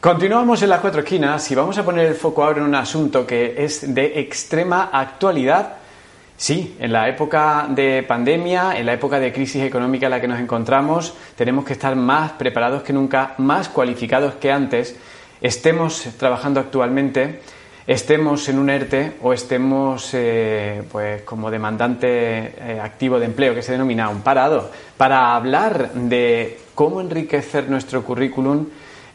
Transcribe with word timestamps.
Continuamos 0.00 0.62
en 0.62 0.70
las 0.70 0.80
cuatro 0.80 1.02
esquinas 1.02 1.50
y 1.50 1.54
vamos 1.54 1.76
a 1.76 1.84
poner 1.84 2.06
el 2.06 2.14
foco 2.14 2.42
ahora 2.42 2.60
en 2.60 2.64
un 2.64 2.74
asunto 2.74 3.26
que 3.26 3.62
es 3.62 3.92
de 3.92 4.18
extrema 4.18 4.88
actualidad. 4.90 5.74
Sí, 6.38 6.74
en 6.80 6.94
la 6.94 7.06
época 7.06 7.66
de 7.68 8.02
pandemia, 8.08 8.78
en 8.78 8.86
la 8.86 8.94
época 8.94 9.20
de 9.20 9.30
crisis 9.30 9.62
económica 9.62 10.06
en 10.06 10.12
la 10.12 10.20
que 10.22 10.26
nos 10.26 10.40
encontramos, 10.40 11.12
tenemos 11.36 11.66
que 11.66 11.74
estar 11.74 11.96
más 11.96 12.32
preparados 12.32 12.82
que 12.82 12.94
nunca, 12.94 13.34
más 13.36 13.68
cualificados 13.68 14.36
que 14.36 14.50
antes, 14.50 14.96
estemos 15.42 16.08
trabajando 16.16 16.60
actualmente, 16.60 17.42
estemos 17.86 18.48
en 18.48 18.58
un 18.58 18.70
ERTE 18.70 19.18
o 19.20 19.34
estemos 19.34 20.14
eh, 20.14 20.82
pues 20.90 21.20
como 21.24 21.50
demandante 21.50 22.08
eh, 22.08 22.80
activo 22.82 23.18
de 23.18 23.26
empleo, 23.26 23.54
que 23.54 23.60
se 23.60 23.72
denomina 23.72 24.08
un 24.08 24.22
parado, 24.22 24.70
para 24.96 25.36
hablar 25.36 25.92
de 25.92 26.58
cómo 26.74 27.02
enriquecer 27.02 27.68
nuestro 27.68 28.02
currículum 28.02 28.64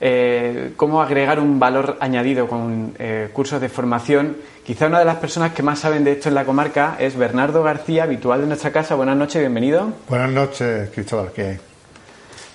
eh, 0.07 0.73
cómo 0.77 1.01
agregar 1.01 1.39
un 1.39 1.59
valor 1.59 1.97
añadido 1.99 2.47
con 2.47 2.93
eh, 2.99 3.29
cursos 3.33 3.59
de 3.59 3.69
formación. 3.69 4.37
Quizá 4.63 4.85
una 4.85 4.99
de 4.99 5.05
las 5.05 5.15
personas 5.15 5.53
que 5.53 5.63
más 5.63 5.79
saben 5.79 6.03
de 6.03 6.11
esto 6.11 6.29
en 6.29 6.35
la 6.35 6.45
comarca 6.45 6.95
es 6.99 7.17
Bernardo 7.17 7.63
García, 7.63 8.03
habitual 8.03 8.41
de 8.41 8.45
nuestra 8.45 8.71
casa. 8.71 8.93
Buenas 8.93 9.17
noches, 9.17 9.41
bienvenido. 9.41 9.93
Buenas 10.07 10.29
noches, 10.29 10.91
Cristóbal. 10.91 11.31
¿Qué 11.33 11.57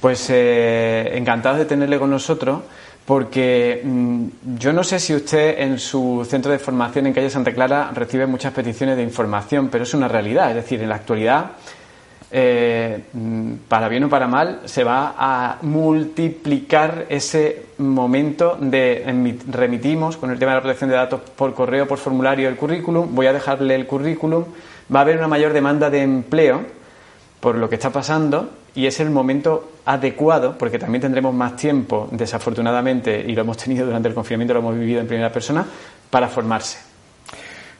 Pues 0.01 0.31
eh, 0.31 1.11
encantado 1.15 1.57
de 1.57 1.65
tenerle 1.65 1.99
con 1.99 2.11
nosotros 2.11 2.61
porque 3.05 3.83
mm, 3.83 4.27
yo 4.57 4.73
no 4.73 4.85
sé 4.85 5.01
si 5.01 5.13
usted 5.13 5.59
en 5.59 5.81
su 5.81 6.25
centro 6.31 6.53
de 6.53 6.61
formación 6.61 7.09
en 7.09 7.13
calle 7.13 7.31
Santa 7.31 7.53
Clara 7.53 7.91
recibe 7.93 8.27
muchas 8.27 8.53
peticiones 8.53 8.97
de 8.97 9.03
información, 9.03 9.71
pero 9.73 9.83
es 9.83 9.93
una 9.93 10.07
realidad. 10.07 10.51
Es 10.51 10.55
decir, 10.55 10.81
en 10.81 10.89
la 10.89 10.95
actualidad 10.95 11.51
eh, 12.33 13.03
para 13.69 13.89
bien 13.89 14.05
o 14.05 14.09
para 14.09 14.29
mal, 14.29 14.61
se 14.65 14.85
va 14.85 15.15
a 15.19 15.59
multiplicar 15.63 17.07
ese 17.09 17.67
momento 17.79 18.57
de 18.61 19.05
remitimos 19.51 20.17
con 20.17 20.31
el 20.31 20.39
tema 20.39 20.53
de 20.53 20.57
la 20.57 20.63
protección 20.63 20.91
de 20.91 20.97
datos 20.97 21.21
por 21.35 21.55
correo, 21.55 21.89
por 21.89 21.99
formulario, 21.99 22.49
el 22.49 22.57
currículum, 22.57 23.15
voy 23.15 23.27
a 23.27 23.33
dejarle 23.33 23.75
el 23.75 23.87
currículum, 23.87 24.45
va 24.95 25.01
a 25.01 25.03
haber 25.03 25.19
una 25.19 25.29
mayor 25.29 25.53
demanda 25.53 25.91
de 25.91 26.03
empleo 26.03 26.63
por 27.41 27.57
lo 27.57 27.69
que 27.69 27.77
está 27.77 27.91
pasando 27.91 28.51
y 28.75 28.87
es 28.87 29.01
el 29.01 29.11
momento 29.11 29.73
adecuado, 29.85 30.57
porque 30.57 30.79
también 30.79 31.03
tendremos 31.03 31.35
más 31.35 31.57
tiempo, 31.57 32.09
desafortunadamente, 32.13 33.25
y 33.27 33.35
lo 33.35 33.41
hemos 33.43 33.57
tenido 33.57 33.87
durante 33.87 34.09
el 34.09 34.15
confinamiento, 34.15 34.55
lo 34.55 34.61
hemos 34.61 34.79
vivido 34.79 35.01
en 35.01 35.09
primera 35.09 35.33
persona, 35.33 35.67
para 36.09 36.29
formarse. 36.29 36.90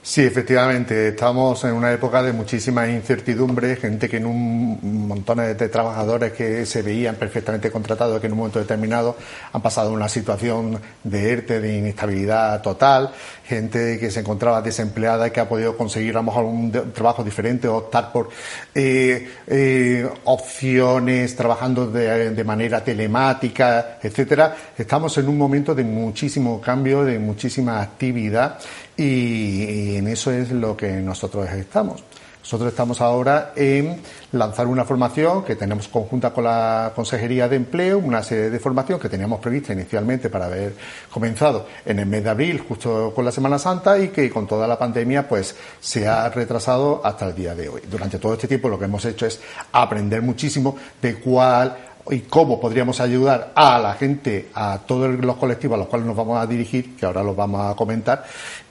Sí, 0.03 0.23
efectivamente, 0.23 1.09
estamos 1.09 1.63
en 1.65 1.75
una 1.75 1.93
época 1.93 2.23
de 2.23 2.33
muchísima 2.33 2.89
incertidumbre, 2.89 3.77
gente 3.77 4.09
que 4.09 4.17
en 4.17 4.25
un 4.25 5.07
montón 5.07 5.39
de, 5.39 5.55
trabajadores 5.69 6.33
que 6.33 6.65
se 6.65 6.81
veían 6.81 7.17
perfectamente 7.17 7.71
contratados, 7.71 8.19
que 8.19 8.27
en 8.27 8.33
un 8.33 8.39
momento 8.39 8.59
determinado 8.59 9.15
han 9.53 9.61
pasado 9.61 9.93
una 9.93 10.09
situación 10.09 10.81
de 11.05 11.33
ERTE, 11.33 11.61
de 11.61 11.77
inestabilidad 11.77 12.63
total, 12.63 13.13
gente 13.51 13.99
que 13.99 14.13
se 14.13 14.21
encontraba 14.21 14.63
desempleada 14.63 15.27
y 15.27 15.33
que 15.33 15.41
ha 15.41 15.49
podido 15.49 15.77
conseguir 15.77 16.13
a 16.15 16.21
lo 16.21 16.23
mejor 16.23 16.45
un, 16.45 16.71
trabajo 16.93 17.25
diferente, 17.25 17.67
optar 17.67 18.13
por 18.13 18.29
eh, 18.73 19.29
eh, 19.49 20.09
opciones, 20.25 21.35
trabajando 21.35 21.89
de 21.89 22.45
manera 22.45 22.85
telemática, 22.85 23.99
etcétera. 24.01 24.55
Estamos 24.79 25.19
en 25.19 25.29
un 25.29 25.37
momento 25.37 25.75
de 25.75 25.83
muchísimo 25.83 26.61
cambio, 26.61 27.03
de 27.05 27.19
muchísima 27.19 27.83
actividad 27.83 28.61
y, 28.97 29.97
en 29.97 30.07
eso 30.07 30.31
es 30.31 30.53
lo 30.53 30.77
que 30.77 30.93
nosotros 31.01 31.51
estamos. 31.51 32.05
Nosotros 32.51 32.73
estamos 32.73 33.01
ahora 33.01 33.53
en 33.55 34.01
lanzar 34.33 34.67
una 34.67 34.85
formación 34.85 35.45
que 35.45 35.55
tenemos 35.55 35.87
conjunta 35.87 36.33
con 36.33 36.43
la 36.43 36.91
Consejería 36.97 37.49
de 37.49 37.55
Empleo, 37.55 37.99
una 37.99 38.25
serie 38.25 38.51
de 38.51 38.59
formación 38.59 38.99
que 38.99 39.09
teníamos 39.09 39.39
prevista 39.39 39.73
inicialmente 39.73 40.29
para 40.29 40.47
haber 40.47 40.75
comenzado 41.13 41.69
en 41.87 42.01
el 42.01 42.07
mes 42.07 42.25
de 42.25 42.31
abril, 42.31 42.59
justo 42.69 43.13
con 43.15 43.25
la 43.25 43.31
Semana 43.31 43.57
Santa, 43.57 43.97
y 44.01 44.09
que 44.09 44.29
con 44.31 44.49
toda 44.49 44.67
la 44.67 44.77
pandemia 44.77 45.29
pues 45.29 45.55
se 45.79 46.09
ha 46.09 46.29
retrasado 46.29 47.01
hasta 47.05 47.29
el 47.29 47.37
día 47.37 47.55
de 47.55 47.69
hoy. 47.69 47.83
Durante 47.89 48.19
todo 48.19 48.33
este 48.33 48.49
tiempo 48.49 48.69
lo 48.69 48.81
que 48.81 48.87
hemos 48.87 49.05
hecho 49.05 49.27
es 49.27 49.41
aprender 49.71 50.21
muchísimo 50.21 50.77
de 51.01 51.21
cuál 51.21 51.77
y 52.11 52.23
cómo 52.23 52.61
podríamos 52.61 53.01
ayudar 53.01 53.53
a 53.55 53.79
la 53.79 53.95
gente, 53.95 54.49
a 54.55 54.81
todos 54.85 55.09
los 55.09 55.37
colectivos 55.37 55.77
a 55.77 55.79
los 55.79 55.87
cuales 55.87 56.05
nos 56.05 56.17
vamos 56.17 56.37
a 56.37 56.49
dirigir, 56.49 56.97
que 56.97 57.07
ahora 57.07 57.23
los 57.23 57.37
vamos 57.37 57.65
a 57.65 57.77
comentar, 57.77 58.25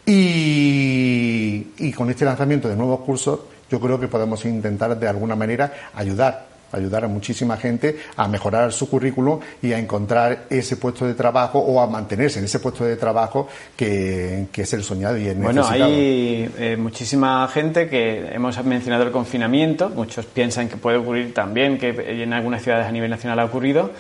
y, 0.06 1.94
con 1.94 2.10
este 2.10 2.26
lanzamiento 2.26 2.68
de 2.68 2.76
nuevos 2.76 3.00
cursos, 3.02 3.40
yo 3.70 3.80
creo 3.80 4.00
que 4.00 4.08
podemos 4.08 4.44
intentar 4.46 4.98
de 4.98 5.08
alguna 5.08 5.36
manera 5.36 5.72
ayudar 5.96 6.50
ayudar 6.72 7.06
a 7.06 7.08
muchísima 7.08 7.58
gente 7.58 7.98
a 8.16 8.28
mejorar 8.28 8.72
su 8.72 8.90
currículum 8.90 9.40
y 9.62 9.74
a 9.74 9.80
encontrar 9.80 10.46
ese 10.50 10.78
puesto 10.78 11.06
de 11.06 11.14
trabajo 11.14 11.60
o 11.60 11.82
a 11.82 11.88
mantenerse 11.88 12.40
en 12.40 12.46
ese 12.46 12.60
puesto 12.60 12.86
de 12.86 12.96
trabajo 12.96 13.48
que, 13.76 14.48
es 14.54 14.74
el 14.74 14.84
soñado 14.84 15.18
y 15.18 15.28
el 15.28 15.38
bueno, 15.38 15.64
Bueno, 15.64 15.86
hay 15.86 16.52
eh, 16.58 16.78
muchísima 16.78 17.48
gente 17.48 17.90
que 17.90 18.30
hemos 18.34 18.64
mencionado 18.64 19.04
el 19.04 19.12
confinamiento, 19.12 19.90
muchos 19.90 20.26
piensan 20.26 20.68
que 20.68 20.78
puede 20.78 20.98
ocurrir 20.98 21.34
también, 21.34 21.78
que 21.78 21.90
en 22.24 22.34
algunas 22.34 22.62
ciudades 22.62 22.86
a 22.86 22.92
nivel 22.92 23.10
nacional 23.10 23.40
ha 23.40 23.46
ocurrido. 23.46 23.92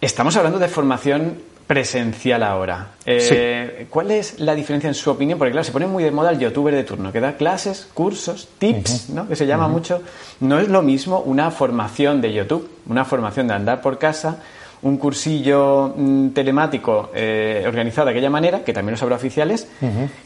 Estamos 0.00 0.36
hablando 0.36 0.58
de 0.58 0.68
formación 0.68 1.53
presencial 1.66 2.42
ahora. 2.42 2.88
Eh, 3.06 3.86
¿Cuál 3.88 4.10
es 4.10 4.40
la 4.40 4.54
diferencia 4.54 4.88
en 4.88 4.94
su 4.94 5.10
opinión? 5.10 5.38
Porque 5.38 5.52
claro, 5.52 5.64
se 5.64 5.72
pone 5.72 5.86
muy 5.86 6.04
de 6.04 6.10
moda 6.10 6.30
el 6.30 6.38
youtuber 6.38 6.74
de 6.74 6.84
turno, 6.84 7.12
que 7.12 7.20
da 7.20 7.36
clases, 7.36 7.88
cursos, 7.94 8.48
tips, 8.58 9.10
¿no? 9.10 9.26
que 9.26 9.36
se 9.36 9.46
llama 9.46 9.68
mucho. 9.68 10.02
No 10.40 10.58
es 10.58 10.68
lo 10.68 10.82
mismo 10.82 11.20
una 11.20 11.50
formación 11.50 12.20
de 12.20 12.32
YouTube, 12.32 12.68
una 12.86 13.04
formación 13.04 13.48
de 13.48 13.54
andar 13.54 13.80
por 13.80 13.98
casa, 13.98 14.38
un 14.82 14.98
cursillo 14.98 15.94
mm, 15.96 16.28
telemático 16.30 17.10
eh, 17.14 17.64
organizado 17.66 18.06
de 18.06 18.12
aquella 18.12 18.30
manera, 18.30 18.62
que 18.62 18.72
también 18.72 18.92
los 18.92 19.02
habrá 19.02 19.16
oficiales, 19.16 19.68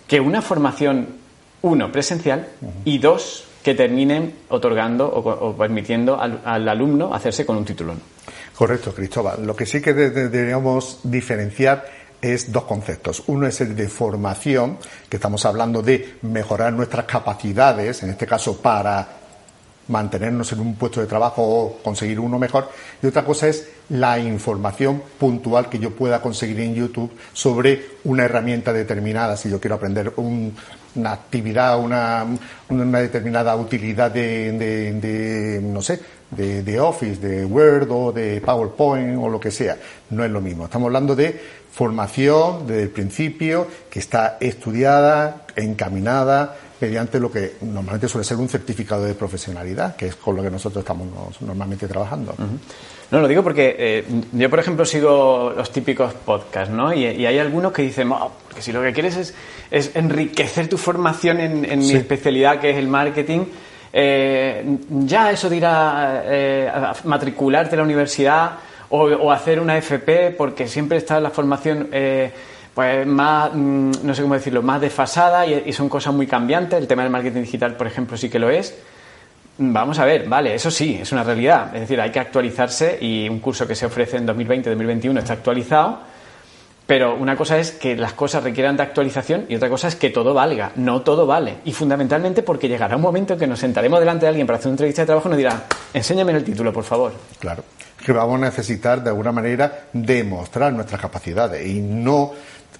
que 0.06 0.20
una 0.20 0.42
formación, 0.42 1.06
uno, 1.62 1.92
presencial 1.92 2.48
y 2.84 2.98
dos, 2.98 3.44
que 3.62 3.74
terminen 3.74 4.34
otorgando 4.48 5.06
o, 5.06 5.52
permitiendo 5.54 6.18
al, 6.20 6.40
al, 6.44 6.68
alumno 6.68 7.12
hacerse 7.12 7.44
con 7.44 7.56
un 7.56 7.64
título. 7.64 7.94
Correcto, 8.58 8.92
Cristóbal. 8.92 9.46
Lo 9.46 9.54
que 9.54 9.64
sí 9.66 9.80
que 9.80 9.94
deberíamos 9.94 10.98
diferenciar 11.04 11.86
es 12.20 12.50
dos 12.50 12.64
conceptos. 12.64 13.22
Uno 13.28 13.46
es 13.46 13.60
el 13.60 13.76
de 13.76 13.88
formación, 13.88 14.78
que 15.08 15.18
estamos 15.18 15.46
hablando 15.46 15.80
de 15.80 16.16
mejorar 16.22 16.72
nuestras 16.72 17.04
capacidades, 17.04 18.02
en 18.02 18.10
este 18.10 18.26
caso 18.26 18.60
para 18.60 19.06
mantenernos 19.86 20.50
en 20.52 20.58
un 20.58 20.74
puesto 20.74 21.00
de 21.00 21.06
trabajo 21.06 21.42
o 21.42 21.78
conseguir 21.84 22.18
uno 22.18 22.36
mejor. 22.36 22.68
Y 23.00 23.06
otra 23.06 23.24
cosa 23.24 23.46
es 23.46 23.68
la 23.90 24.18
información 24.18 25.04
puntual 25.18 25.68
que 25.68 25.78
yo 25.78 25.94
pueda 25.94 26.20
conseguir 26.20 26.58
en 26.58 26.74
YouTube 26.74 27.12
sobre 27.32 27.92
una 28.02 28.24
herramienta 28.24 28.72
determinada. 28.72 29.36
Si 29.36 29.48
yo 29.48 29.60
quiero 29.60 29.76
aprender 29.76 30.12
una 30.16 31.12
actividad, 31.12 31.78
una, 31.78 32.26
una 32.70 32.98
determinada 32.98 33.54
utilidad 33.54 34.10
de, 34.10 35.60
no 35.62 35.80
sé, 35.80 36.00
de, 36.30 36.80
Office, 36.80 37.20
de 37.20 37.44
Word 37.44 37.90
o 37.90 38.12
de 38.12 38.40
PowerPoint 38.40 39.18
o 39.18 39.28
lo 39.28 39.40
que 39.40 39.50
sea. 39.50 39.76
No 40.10 40.24
es 40.24 40.30
lo 40.30 40.40
mismo. 40.40 40.64
Estamos 40.64 40.86
hablando 40.86 41.16
de 41.16 41.40
formación 41.72 42.66
desde 42.66 42.82
el 42.82 42.90
principio 42.90 43.66
que 43.90 43.98
está 43.98 44.36
estudiada, 44.40 45.46
encaminada 45.56 46.56
mediante 46.80 47.18
lo 47.18 47.30
que 47.30 47.56
normalmente 47.62 48.08
suele 48.08 48.24
ser 48.24 48.36
un 48.36 48.48
certificado 48.48 49.04
de 49.04 49.14
profesionalidad, 49.14 49.96
que 49.96 50.06
es 50.06 50.16
con 50.16 50.36
lo 50.36 50.42
que 50.42 50.50
nosotros 50.50 50.82
estamos 50.82 51.08
normalmente 51.40 51.88
trabajando. 51.88 52.34
No, 53.10 53.20
lo 53.20 53.26
digo 53.26 53.42
porque 53.42 53.74
eh, 53.78 54.04
yo, 54.32 54.50
por 54.50 54.60
ejemplo, 54.60 54.84
sigo 54.84 55.52
los 55.56 55.72
típicos 55.72 56.14
podcasts, 56.14 56.72
¿no? 56.72 56.92
Y, 56.92 57.04
hay 57.04 57.38
algunos 57.38 57.72
que 57.72 57.82
dicen, 57.82 58.10
que 58.54 58.62
si 58.62 58.70
lo 58.70 58.82
que 58.82 58.92
quieres 58.92 59.16
es, 59.16 59.34
es 59.70 59.96
enriquecer 59.96 60.68
tu 60.68 60.78
formación 60.78 61.40
en, 61.40 61.78
mi 61.78 61.92
especialidad, 61.92 62.60
que 62.60 62.70
es 62.70 62.76
el 62.76 62.86
marketing, 62.86 63.46
eh, 63.92 64.78
ya 64.90 65.30
eso 65.30 65.48
dirá 65.48 66.22
eh, 66.24 66.70
matricularte 67.04 67.74
en 67.74 67.78
la 67.78 67.84
universidad 67.84 68.52
o, 68.90 69.30
hacer 69.30 69.60
una 69.60 69.76
FP, 69.76 70.34
porque 70.36 70.66
siempre 70.66 70.98
está 70.98 71.20
la 71.20 71.30
formación 71.30 71.88
pues 72.74 73.06
más, 73.06 73.50
mm, 73.52 73.90
no 74.04 74.14
sé 74.14 74.22
cómo 74.22 74.34
decirlo, 74.34 74.62
más 74.62 74.80
desfasada 74.80 75.44
y, 75.46 75.64
y 75.66 75.72
son 75.72 75.88
cosas 75.88 76.14
muy 76.14 76.26
cambiantes. 76.26 76.78
El 76.78 76.86
tema 76.86 77.02
del 77.02 77.10
marketing 77.10 77.40
digital, 77.40 77.74
por 77.76 77.86
ejemplo, 77.86 78.16
sí 78.16 78.30
que 78.30 78.38
lo 78.38 78.50
es. 78.50 78.78
Vamos 79.60 79.98
a 79.98 80.04
ver, 80.04 80.28
vale, 80.28 80.54
eso 80.54 80.70
sí, 80.70 80.98
es 81.02 81.10
una 81.10 81.24
realidad. 81.24 81.74
Es 81.74 81.80
decir, 81.80 82.00
hay 82.00 82.12
que 82.12 82.20
actualizarse 82.20 82.96
y 83.00 83.28
un 83.28 83.40
curso 83.40 83.66
que 83.66 83.74
se 83.74 83.86
ofrece 83.86 84.16
en 84.16 84.28
2020-2021 84.28 85.18
está 85.18 85.32
actualizado, 85.32 85.98
pero 86.88 87.16
una 87.16 87.36
cosa 87.36 87.58
es 87.58 87.72
que 87.72 87.94
las 87.96 88.14
cosas 88.14 88.42
requieran 88.42 88.78
de 88.78 88.82
actualización 88.82 89.44
y 89.50 89.56
otra 89.56 89.68
cosa 89.68 89.88
es 89.88 89.94
que 89.94 90.08
todo 90.08 90.32
valga. 90.32 90.72
No 90.76 91.02
todo 91.02 91.26
vale. 91.26 91.58
Y 91.66 91.74
fundamentalmente 91.74 92.42
porque 92.42 92.66
llegará 92.66 92.96
un 92.96 93.02
momento 93.02 93.34
en 93.34 93.38
que 93.38 93.46
nos 93.46 93.58
sentaremos 93.58 94.00
delante 94.00 94.24
de 94.24 94.28
alguien 94.28 94.46
para 94.46 94.58
hacer 94.58 94.68
una 94.68 94.76
entrevista 94.76 95.02
de 95.02 95.06
trabajo 95.06 95.28
y 95.28 95.32
nos 95.32 95.36
dirá, 95.36 95.64
enséñame 95.92 96.32
el 96.32 96.42
título, 96.42 96.72
por 96.72 96.84
favor. 96.84 97.12
Claro, 97.38 97.62
que 98.02 98.10
vamos 98.10 98.40
a 98.40 98.46
necesitar 98.46 99.04
de 99.04 99.10
alguna 99.10 99.32
manera 99.32 99.80
demostrar 99.92 100.72
nuestras 100.72 100.98
capacidades 100.98 101.66
y 101.66 101.82
no 101.82 102.32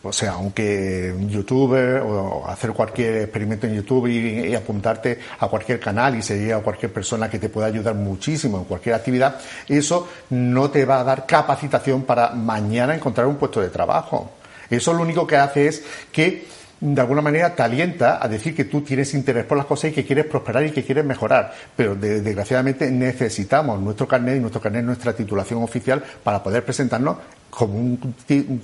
o 0.02 0.12
sea, 0.12 0.32
aunque 0.32 1.14
youtuber 1.28 2.02
o 2.02 2.46
hacer 2.48 2.70
cualquier 2.72 3.22
experimento 3.22 3.66
en 3.66 3.74
YouTube 3.74 4.06
y, 4.06 4.54
apuntarte 4.54 5.18
a 5.40 5.48
cualquier 5.48 5.80
canal 5.80 6.16
y 6.16 6.22
seguir 6.22 6.54
a 6.54 6.60
cualquier 6.60 6.92
persona 6.92 7.28
que 7.28 7.38
te 7.38 7.48
pueda 7.48 7.66
ayudar 7.66 7.94
muchísimo 7.94 8.58
en 8.58 8.64
cualquier 8.64 8.94
actividad, 8.94 9.40
eso 9.68 10.08
no 10.30 10.70
te 10.70 10.84
va 10.84 11.00
a 11.00 11.04
dar 11.04 11.26
capacitación 11.26 12.02
para 12.02 12.30
mañana 12.30 12.94
encontrar 12.94 13.26
un 13.26 13.36
puesto 13.36 13.60
de 13.60 13.70
trabajo. 13.70 14.30
Eso 14.70 14.92
lo 14.92 15.02
único 15.02 15.26
que 15.26 15.36
hace 15.36 15.66
es 15.66 15.82
que 16.12 16.46
de 16.80 17.00
alguna 17.00 17.20
manera 17.20 17.56
te 17.56 17.62
alienta 17.62 18.22
a 18.22 18.28
decir 18.28 18.54
que 18.54 18.64
tú 18.64 18.82
tienes 18.82 19.12
interés 19.14 19.44
por 19.44 19.58
las 19.58 19.66
cosas 19.66 19.90
y 19.90 19.94
que 19.94 20.04
quieres 20.04 20.26
prosperar 20.26 20.64
y 20.64 20.70
que 20.70 20.84
quieres 20.84 21.04
mejorar. 21.04 21.52
Pero 21.74 21.96
desgraciadamente 21.96 22.90
necesitamos 22.90 23.80
nuestro 23.80 24.06
carnet 24.06 24.36
y 24.36 24.40
nuestro 24.40 24.60
carnet 24.60 24.84
nuestra 24.84 25.12
titulación 25.12 25.62
oficial 25.62 26.02
para 26.22 26.42
poder 26.42 26.64
presentarnos 26.64 27.16
con 27.50 27.70
un, 27.70 28.14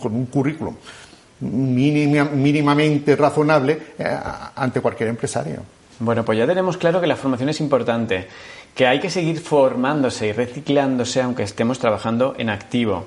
con 0.01 0.15
un 0.15 0.27
currículum 0.27 0.77
mínimamente 1.41 3.17
razonable 3.17 3.79
eh, 3.99 4.19
ante 4.57 4.81
cualquier 4.81 5.11
empresario. 5.11 5.63
Bueno, 6.01 6.25
pues 6.25 6.39
ya 6.39 6.47
tenemos 6.47 6.77
claro 6.77 7.01
que 7.01 7.07
la 7.07 7.17
formación 7.17 7.49
es 7.49 7.61
importante, 7.61 8.27
que 8.75 8.87
hay 8.87 9.01
que 9.01 9.11
seguir 9.11 9.39
formándose 9.39 10.29
y 10.29 10.33
reciclándose 10.33 11.23
aunque 11.23 11.45
estemos 11.45 11.79
trabajando 11.79 12.35
en 12.39 12.51
activo 12.51 13.07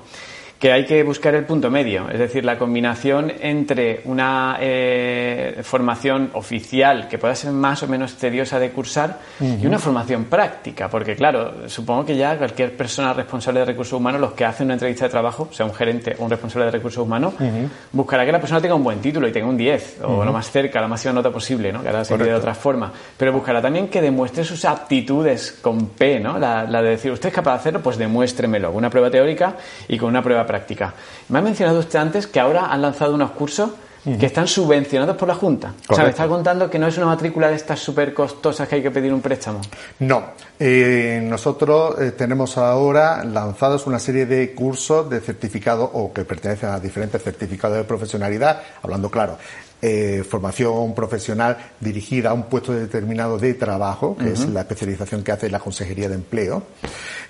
que 0.58 0.72
hay 0.72 0.84
que 0.84 1.02
buscar 1.04 1.34
el 1.34 1.44
punto 1.44 1.70
medio, 1.70 2.08
es 2.10 2.18
decir, 2.18 2.44
la 2.44 2.58
combinación 2.58 3.32
entre 3.40 4.00
una 4.04 4.56
eh, 4.60 5.60
formación 5.62 6.30
oficial 6.34 7.06
que 7.08 7.16
pueda 7.16 7.34
ser 7.36 7.52
más 7.52 7.82
o 7.84 7.86
menos 7.86 8.14
tediosa 8.14 8.58
de 8.58 8.70
cursar 8.70 9.18
y 9.40 9.64
una 9.66 9.78
formación 9.78 10.24
práctica, 10.24 10.88
porque 10.88 11.14
claro, 11.14 11.68
supongo 11.68 12.06
que 12.06 12.16
ya 12.16 12.36
cualquier 12.36 12.76
persona 12.76 13.12
responsable 13.12 13.60
de 13.60 13.66
recursos 13.66 13.92
humanos, 13.92 14.20
los 14.20 14.32
que 14.32 14.44
hacen 14.44 14.66
una 14.66 14.74
entrevista 14.74 15.04
de 15.04 15.10
trabajo, 15.10 15.48
sea 15.52 15.64
un 15.64 15.74
gerente 15.74 16.16
o 16.18 16.24
un 16.24 16.30
responsable 16.30 16.66
de 16.66 16.72
recursos 16.72 17.04
humanos, 17.04 17.34
buscará 17.92 18.26
que 18.26 18.32
la 18.32 18.40
persona 18.40 18.60
tenga 18.60 18.74
un 18.74 18.82
buen 18.82 19.00
título 19.00 19.28
y 19.28 19.32
tenga 19.32 19.46
un 19.46 19.56
10 19.56 20.00
o 20.02 20.24
lo 20.24 20.32
más 20.32 20.50
cerca, 20.50 20.80
la 20.80 20.88
máxima 20.88 21.14
nota 21.14 21.30
posible, 21.30 21.72
¿no? 21.72 21.82
que 21.82 21.88
ahora 21.88 22.04
se 22.04 22.18
de 22.18 22.34
otra 22.34 22.54
forma, 22.54 22.92
pero 23.16 23.32
buscará 23.32 23.62
también 23.62 23.86
que 23.86 24.02
demuestre 24.02 24.42
sus 24.42 24.64
aptitudes 24.64 25.56
con 25.62 25.90
P, 25.90 26.18
¿no? 26.18 26.36
La, 26.36 26.64
la 26.64 26.82
de 26.82 26.90
decir, 26.90 27.12
usted 27.12 27.28
es 27.28 27.34
capaz 27.34 27.52
de 27.52 27.58
hacerlo, 27.58 27.80
pues 27.80 27.96
demuéstremelo, 27.96 28.72
una 28.72 28.90
prueba 28.90 29.08
teórica 29.08 29.54
y 29.86 29.96
con 29.96 30.08
una 30.08 30.20
prueba 30.20 30.47
práctica. 30.48 30.92
Me 31.28 31.38
ha 31.38 31.42
mencionado 31.42 31.78
usted 31.78 32.00
antes 32.00 32.26
que 32.26 32.40
ahora 32.40 32.66
han 32.72 32.82
lanzado 32.82 33.14
unos 33.14 33.30
cursos 33.30 33.70
que 34.16 34.26
están 34.26 34.46
subvencionados 34.48 35.16
por 35.16 35.28
la 35.28 35.34
Junta. 35.34 35.74
O 35.88 35.94
sea, 35.94 36.04
me 36.04 36.10
está 36.10 36.26
contando 36.26 36.70
que 36.70 36.78
no 36.78 36.86
es 36.86 36.96
una 36.96 37.06
matrícula 37.06 37.48
de 37.48 37.56
estas 37.56 37.78
súper 37.78 38.14
costosas 38.14 38.66
que 38.66 38.76
hay 38.76 38.82
que 38.82 38.90
pedir 38.90 39.12
un 39.12 39.20
préstamo. 39.20 39.60
No. 39.98 40.32
Eh, 40.58 41.20
nosotros 41.22 42.00
eh, 42.00 42.12
tenemos 42.12 42.56
ahora 42.56 43.22
lanzados 43.24 43.86
una 43.86 43.98
serie 43.98 44.26
de 44.26 44.54
cursos 44.54 45.10
de 45.10 45.20
certificado 45.20 45.84
o 45.84 46.12
que 46.12 46.24
pertenecen 46.24 46.70
a 46.70 46.80
diferentes 46.80 47.22
certificados 47.22 47.76
de 47.76 47.84
profesionalidad, 47.84 48.62
hablando 48.82 49.10
claro. 49.10 49.36
Eh, 49.80 50.24
formación 50.28 50.92
profesional 50.92 51.56
dirigida 51.78 52.30
a 52.30 52.32
un 52.32 52.44
puesto 52.44 52.72
determinado 52.72 53.38
de 53.38 53.54
trabajo, 53.54 54.16
que 54.16 54.32
es 54.32 54.48
la 54.48 54.62
especialización 54.62 55.22
que 55.22 55.30
hace 55.30 55.48
la 55.48 55.60
Consejería 55.60 56.08
de 56.08 56.16
Empleo. 56.16 56.64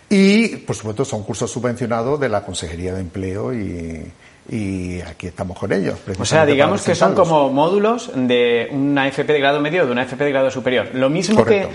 Y, 0.08 0.56
por 0.56 0.74
supuesto, 0.74 1.04
son 1.04 1.24
cursos 1.24 1.50
subvencionados 1.50 2.18
de 2.18 2.30
la 2.30 2.42
Consejería 2.42 2.94
de 2.94 3.00
Empleo 3.00 3.52
y, 3.52 5.02
aquí 5.02 5.26
estamos 5.26 5.58
con 5.58 5.70
ellos. 5.74 5.98
O 6.18 6.24
sea, 6.24 6.46
digamos 6.46 6.80
que 6.80 6.94
son 6.94 7.14
como 7.14 7.50
módulos 7.50 8.10
de 8.14 8.68
una 8.72 9.06
FP 9.08 9.30
de 9.30 9.40
grado 9.40 9.60
medio 9.60 9.82
o 9.82 9.86
de 9.86 9.92
una 9.92 10.04
FP 10.04 10.24
de 10.24 10.30
grado 10.30 10.50
superior. 10.50 10.88
Lo 10.94 11.10
mismo 11.10 11.44
que, 11.44 11.68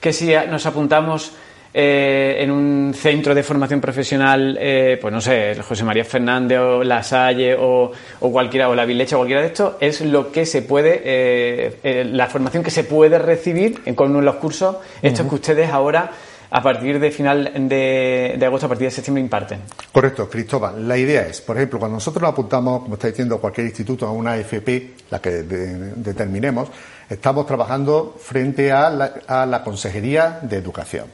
que 0.00 0.12
si 0.12 0.32
nos 0.48 0.64
apuntamos 0.64 1.32
eh, 1.72 2.36
en 2.40 2.50
un 2.50 2.92
centro 2.94 3.34
de 3.34 3.42
formación 3.44 3.80
profesional, 3.80 4.58
eh, 4.60 4.98
pues 5.00 5.14
no 5.14 5.20
sé, 5.20 5.56
José 5.62 5.84
María 5.84 6.04
Fernández 6.04 6.58
o 6.58 6.82
La 6.82 7.02
Salle 7.02 7.56
o, 7.58 7.92
cualquiera, 8.18 8.68
o 8.68 8.74
la 8.74 8.84
Vilecha 8.84 9.16
o 9.16 9.20
cualquiera 9.20 9.42
de 9.42 9.48
estos, 9.48 9.74
es 9.80 10.00
lo 10.00 10.32
que 10.32 10.46
se 10.46 10.62
puede, 10.62 11.00
eh, 11.04 12.04
la 12.10 12.26
formación 12.26 12.64
que 12.64 12.70
se 12.70 12.84
puede 12.84 13.18
recibir 13.18 13.94
con 13.94 14.24
los 14.24 14.36
cursos, 14.36 14.76
estos 15.00 15.28
que 15.28 15.34
ustedes 15.36 15.70
ahora 15.70 16.10
a 16.50 16.62
partir 16.62 16.98
de 16.98 17.10
final 17.10 17.68
de, 17.68 18.38
agosto, 18.44 18.66
a 18.66 18.68
partir 18.68 18.88
de 18.88 18.90
septiembre 18.90 19.22
imparten. 19.22 19.60
Correcto, 19.92 20.28
Cristóbal. 20.28 20.86
La 20.86 20.96
idea 20.96 21.26
es, 21.26 21.40
por 21.40 21.56
ejemplo, 21.56 21.78
cuando 21.78 21.96
nosotros 21.96 22.28
apuntamos, 22.28 22.82
como 22.82 22.94
está 22.94 23.06
diciendo 23.06 23.40
cualquier 23.40 23.68
instituto, 23.68 24.06
a 24.06 24.12
una 24.12 24.36
FP, 24.36 24.94
la 25.10 25.20
que 25.20 25.30
determinemos, 25.30 26.68
estamos 27.08 27.46
trabajando 27.46 28.16
frente 28.20 28.72
a 28.72 28.90
la, 28.90 29.12
a 29.26 29.46
la 29.46 29.62
Consejería 29.62 30.40
de 30.42 30.56
Educación. 30.56 31.06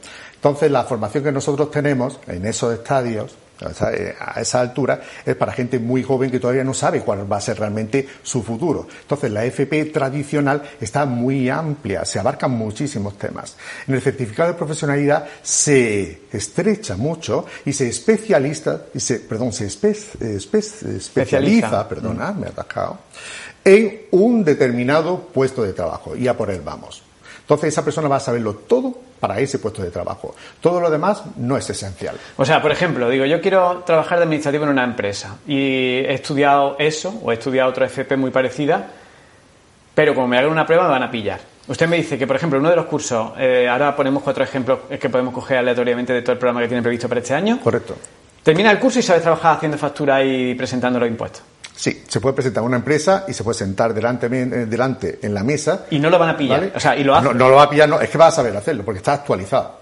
Entonces, 0.46 0.70
la 0.70 0.84
formación 0.84 1.24
que 1.24 1.32
nosotros 1.32 1.72
tenemos 1.72 2.20
en 2.28 2.46
esos 2.46 2.72
estadios 2.72 3.34
a 4.20 4.40
esa 4.40 4.60
altura 4.60 5.00
es 5.24 5.34
para 5.34 5.50
gente 5.50 5.80
muy 5.80 6.04
joven 6.04 6.30
que 6.30 6.38
todavía 6.38 6.62
no 6.62 6.74
sabe 6.74 7.00
cuál 7.00 7.30
va 7.30 7.38
a 7.38 7.40
ser 7.40 7.58
realmente 7.58 8.06
su 8.22 8.44
futuro. 8.44 8.86
Entonces 9.00 9.32
la 9.32 9.44
FP 9.44 9.86
tradicional 9.86 10.62
está 10.80 11.04
muy 11.04 11.48
amplia, 11.48 12.04
se 12.04 12.20
abarcan 12.20 12.50
muchísimos 12.50 13.18
temas. 13.18 13.56
En 13.88 13.94
el 13.94 14.02
certificado 14.02 14.52
de 14.52 14.58
profesionalidad 14.58 15.26
se 15.42 16.20
estrecha 16.30 16.96
mucho 16.96 17.46
y 17.64 17.72
se 17.72 17.88
especializa, 17.88 18.82
y 18.94 19.00
se, 19.00 19.20
perdón, 19.20 19.52
se 19.52 19.66
especializa, 19.66 21.88
perdona, 21.88 22.32
me 22.32 22.46
he 22.46 22.50
atascado, 22.50 22.98
en 23.64 24.02
un 24.12 24.44
determinado 24.44 25.18
puesto 25.18 25.62
de 25.62 25.72
trabajo 25.72 26.14
y 26.14 26.28
a 26.28 26.36
por 26.36 26.50
él 26.50 26.60
vamos. 26.62 27.02
Entonces 27.46 27.68
esa 27.68 27.84
persona 27.84 28.08
va 28.08 28.16
a 28.16 28.20
saberlo 28.20 28.54
todo 28.54 28.92
para 29.20 29.38
ese 29.38 29.60
puesto 29.60 29.80
de 29.80 29.92
trabajo. 29.92 30.34
Todo 30.60 30.80
lo 30.80 30.90
demás 30.90 31.22
no 31.36 31.56
es 31.56 31.70
esencial. 31.70 32.16
O 32.36 32.44
sea, 32.44 32.60
por 32.60 32.72
ejemplo, 32.72 33.08
digo, 33.08 33.24
yo 33.24 33.40
quiero 33.40 33.84
trabajar 33.86 34.18
de 34.18 34.24
administrativo 34.24 34.64
en 34.64 34.70
una 34.70 34.82
empresa 34.82 35.36
y 35.46 35.98
he 35.98 36.12
estudiado 36.12 36.74
eso 36.80 37.20
o 37.22 37.30
he 37.30 37.34
estudiado 37.34 37.70
otra 37.70 37.86
FP 37.86 38.16
muy 38.16 38.32
parecida, 38.32 38.88
pero 39.94 40.12
como 40.12 40.26
me 40.26 40.38
hagan 40.38 40.50
una 40.50 40.66
prueba 40.66 40.84
me 40.84 40.90
van 40.90 41.04
a 41.04 41.10
pillar. 41.10 41.38
Usted 41.68 41.88
me 41.88 41.98
dice 41.98 42.18
que, 42.18 42.26
por 42.26 42.34
ejemplo, 42.34 42.58
uno 42.58 42.70
de 42.70 42.76
los 42.76 42.86
cursos, 42.86 43.32
eh, 43.38 43.68
ahora 43.68 43.94
ponemos 43.94 44.24
cuatro 44.24 44.42
ejemplos 44.42 44.80
que 45.00 45.08
podemos 45.08 45.32
coger 45.32 45.58
aleatoriamente 45.58 46.12
de 46.12 46.22
todo 46.22 46.32
el 46.32 46.38
programa 46.38 46.62
que 46.62 46.68
tiene 46.68 46.82
previsto 46.82 47.08
para 47.08 47.20
este 47.20 47.34
año. 47.34 47.60
Correcto. 47.62 47.96
Termina 48.42 48.72
el 48.72 48.78
curso 48.80 48.98
y 48.98 49.02
sabe 49.02 49.20
trabajar 49.20 49.56
haciendo 49.56 49.78
factura 49.78 50.22
y 50.24 50.54
presentando 50.54 50.98
los 50.98 51.08
impuestos. 51.08 51.42
Sí, 51.76 52.04
se 52.08 52.20
puede 52.20 52.34
presentar 52.34 52.64
una 52.64 52.76
empresa 52.76 53.26
y 53.28 53.34
se 53.34 53.44
puede 53.44 53.58
sentar 53.58 53.92
delante, 53.92 54.26
eh, 54.26 54.66
delante 54.66 55.18
en 55.22 55.34
la 55.34 55.44
mesa. 55.44 55.84
Y 55.90 55.98
no 55.98 56.08
lo 56.08 56.18
van 56.18 56.30
a 56.30 56.36
pillar. 56.36 56.72
O 56.74 56.80
sea, 56.80 56.96
y 56.96 57.04
lo 57.04 57.20
No, 57.20 57.32
lo 57.34 57.54
va 57.54 57.64
a 57.64 57.70
pillar, 57.70 57.86
no, 57.86 58.00
es 58.00 58.08
que 58.08 58.16
va 58.16 58.28
a 58.28 58.30
saber 58.30 58.56
hacerlo, 58.56 58.82
porque 58.82 58.98
está 58.98 59.12
actualizado. 59.12 59.78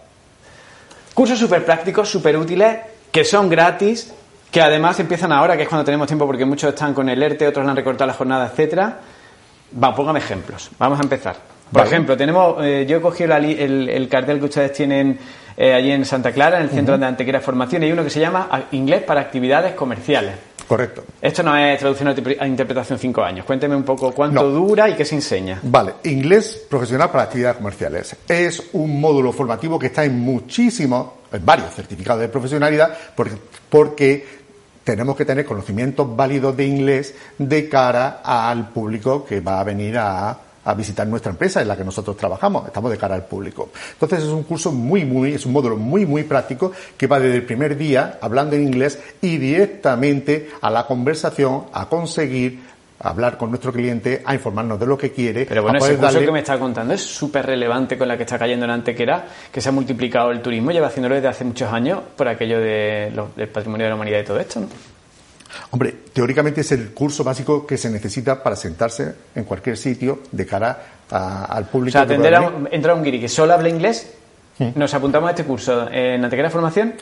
Cursos 1.14 1.38
súper 1.38 1.64
prácticos, 1.64 2.10
súper 2.10 2.36
útiles, 2.36 2.78
que 3.12 3.24
son 3.24 3.48
gratis, 3.48 4.12
que 4.50 4.60
además 4.60 4.98
empiezan 4.98 5.30
ahora, 5.30 5.56
que 5.56 5.62
es 5.62 5.68
cuando 5.68 5.84
tenemos 5.84 6.08
tiempo, 6.08 6.26
porque 6.26 6.44
muchos 6.44 6.70
están 6.70 6.92
con 6.94 7.08
el 7.08 7.22
ERTE, 7.22 7.46
otros 7.46 7.64
le 7.64 7.70
han 7.70 7.76
recortado 7.76 8.08
la 8.08 8.14
jornada, 8.14 8.46
etcétera. 8.46 8.98
Va, 9.82 9.94
póngame 9.94 10.18
ejemplos. 10.18 10.70
Vamos 10.78 10.98
a 10.98 11.02
empezar. 11.02 11.36
Por 11.72 11.86
ejemplo, 11.86 12.16
tenemos, 12.16 12.56
eh, 12.60 12.86
yo 12.88 12.96
he 12.96 13.00
cogido 13.00 13.36
el, 13.36 14.08
cartel 14.10 14.38
que 14.40 14.44
ustedes 14.44 14.72
tienen 14.72 15.18
eh, 15.56 15.74
allí 15.74 15.92
en 15.92 16.04
Santa 16.04 16.32
Clara, 16.32 16.58
en 16.58 16.64
el 16.64 16.70
Centro 16.70 16.98
de 16.98 17.06
Antequera 17.06 17.40
Formación, 17.40 17.82
y 17.82 17.86
hay 17.86 17.92
uno 17.92 18.02
que 18.02 18.10
se 18.10 18.20
llama 18.20 18.48
Inglés 18.72 19.02
para 19.02 19.20
Actividades 19.20 19.74
Comerciales. 19.74 20.34
Correcto. 20.66 21.04
Esto 21.20 21.42
no 21.42 21.56
es 21.56 21.78
traducción 21.78 22.14
a 22.38 22.46
interpretación 22.46 22.98
cinco 22.98 23.22
años. 23.22 23.44
Cuénteme 23.44 23.76
un 23.76 23.82
poco 23.82 24.12
cuánto 24.12 24.50
dura 24.50 24.88
y 24.88 24.94
qué 24.94 25.04
se 25.04 25.14
enseña. 25.14 25.60
Vale, 25.62 25.94
inglés 26.04 26.66
profesional 26.68 27.10
para 27.10 27.24
actividades 27.24 27.56
comerciales. 27.56 28.16
Es 28.26 28.70
un 28.72 29.00
módulo 29.00 29.32
formativo 29.32 29.78
que 29.78 29.86
está 29.86 30.04
en 30.04 30.18
muchísimos, 30.18 31.08
en 31.32 31.44
varios 31.44 31.74
certificados 31.74 32.22
de 32.22 32.28
profesionalidad, 32.28 32.96
porque, 33.14 33.36
porque 33.68 34.26
tenemos 34.84 35.16
que 35.16 35.24
tener 35.24 35.44
conocimientos 35.44 36.14
válidos 36.14 36.56
de 36.56 36.66
inglés 36.66 37.14
de 37.38 37.68
cara 37.68 38.20
al 38.24 38.68
público 38.68 39.24
que 39.24 39.40
va 39.40 39.60
a 39.60 39.64
venir 39.64 39.98
a 39.98 40.38
a 40.64 40.74
visitar 40.74 41.06
nuestra 41.06 41.30
empresa 41.30 41.62
en 41.62 41.68
la 41.68 41.76
que 41.76 41.84
nosotros 41.84 42.16
trabajamos, 42.16 42.66
estamos 42.66 42.90
de 42.90 42.98
cara 42.98 43.14
al 43.14 43.24
público. 43.24 43.70
Entonces 43.92 44.20
es 44.20 44.30
un 44.30 44.44
curso 44.44 44.72
muy, 44.72 45.04
muy, 45.04 45.34
es 45.34 45.46
un 45.46 45.52
módulo 45.52 45.76
muy, 45.76 46.06
muy 46.06 46.24
práctico 46.24 46.72
que 46.96 47.06
va 47.06 47.20
desde 47.20 47.36
el 47.36 47.44
primer 47.44 47.76
día 47.76 48.18
hablando 48.20 48.56
en 48.56 48.62
inglés 48.62 48.98
y 49.20 49.38
directamente 49.38 50.50
a 50.60 50.70
la 50.70 50.86
conversación, 50.86 51.64
a 51.72 51.88
conseguir 51.88 52.74
hablar 53.00 53.36
con 53.36 53.50
nuestro 53.50 53.72
cliente, 53.72 54.22
a 54.24 54.34
informarnos 54.34 54.80
de 54.80 54.86
lo 54.86 54.96
que 54.96 55.12
quiere. 55.12 55.44
Pero 55.46 55.62
bueno, 55.62 55.78
ese 55.78 55.96
curso 55.96 56.20
que 56.20 56.32
me 56.32 56.38
está 56.38 56.58
contando 56.58 56.94
es 56.94 57.02
súper 57.02 57.44
relevante 57.46 57.98
con 57.98 58.08
la 58.08 58.16
que 58.16 58.22
está 58.22 58.38
cayendo 58.38 58.64
en 58.64 58.70
Antequera, 58.70 59.26
que 59.52 59.60
se 59.60 59.68
ha 59.68 59.72
multiplicado 59.72 60.30
el 60.30 60.40
turismo, 60.40 60.70
lleva 60.70 60.86
haciéndolo 60.86 61.14
desde 61.14 61.28
hace 61.28 61.44
muchos 61.44 61.70
años 61.70 62.00
por 62.16 62.28
aquello 62.28 62.60
de 62.60 63.12
del 63.36 63.48
patrimonio 63.48 63.84
de 63.84 63.90
la 63.90 63.96
humanidad 63.96 64.20
y 64.20 64.24
todo 64.24 64.40
esto, 64.40 64.60
¿no? 64.60 64.68
Hombre, 65.70 65.94
teóricamente 66.12 66.62
es 66.62 66.72
el 66.72 66.90
curso 66.90 67.24
básico 67.24 67.66
que 67.66 67.76
se 67.76 67.90
necesita 67.90 68.42
para 68.42 68.56
sentarse 68.56 69.14
en 69.34 69.44
cualquier 69.44 69.76
sitio 69.76 70.20
de 70.30 70.46
cara 70.46 71.00
al 71.10 71.66
público. 71.66 71.90
O 71.90 71.92
sea, 71.92 72.02
atender 72.02 72.34
a 72.34 72.40
un, 72.42 72.68
a 72.68 72.94
un 72.94 73.02
guiri 73.02 73.20
que 73.20 73.28
solo 73.28 73.52
habla 73.52 73.68
inglés 73.68 74.14
nos 74.58 74.94
apuntamos 74.94 75.28
a 75.28 75.30
este 75.30 75.44
curso 75.44 75.90
en 75.90 76.22
Antequera 76.24 76.48
Formación 76.48 76.94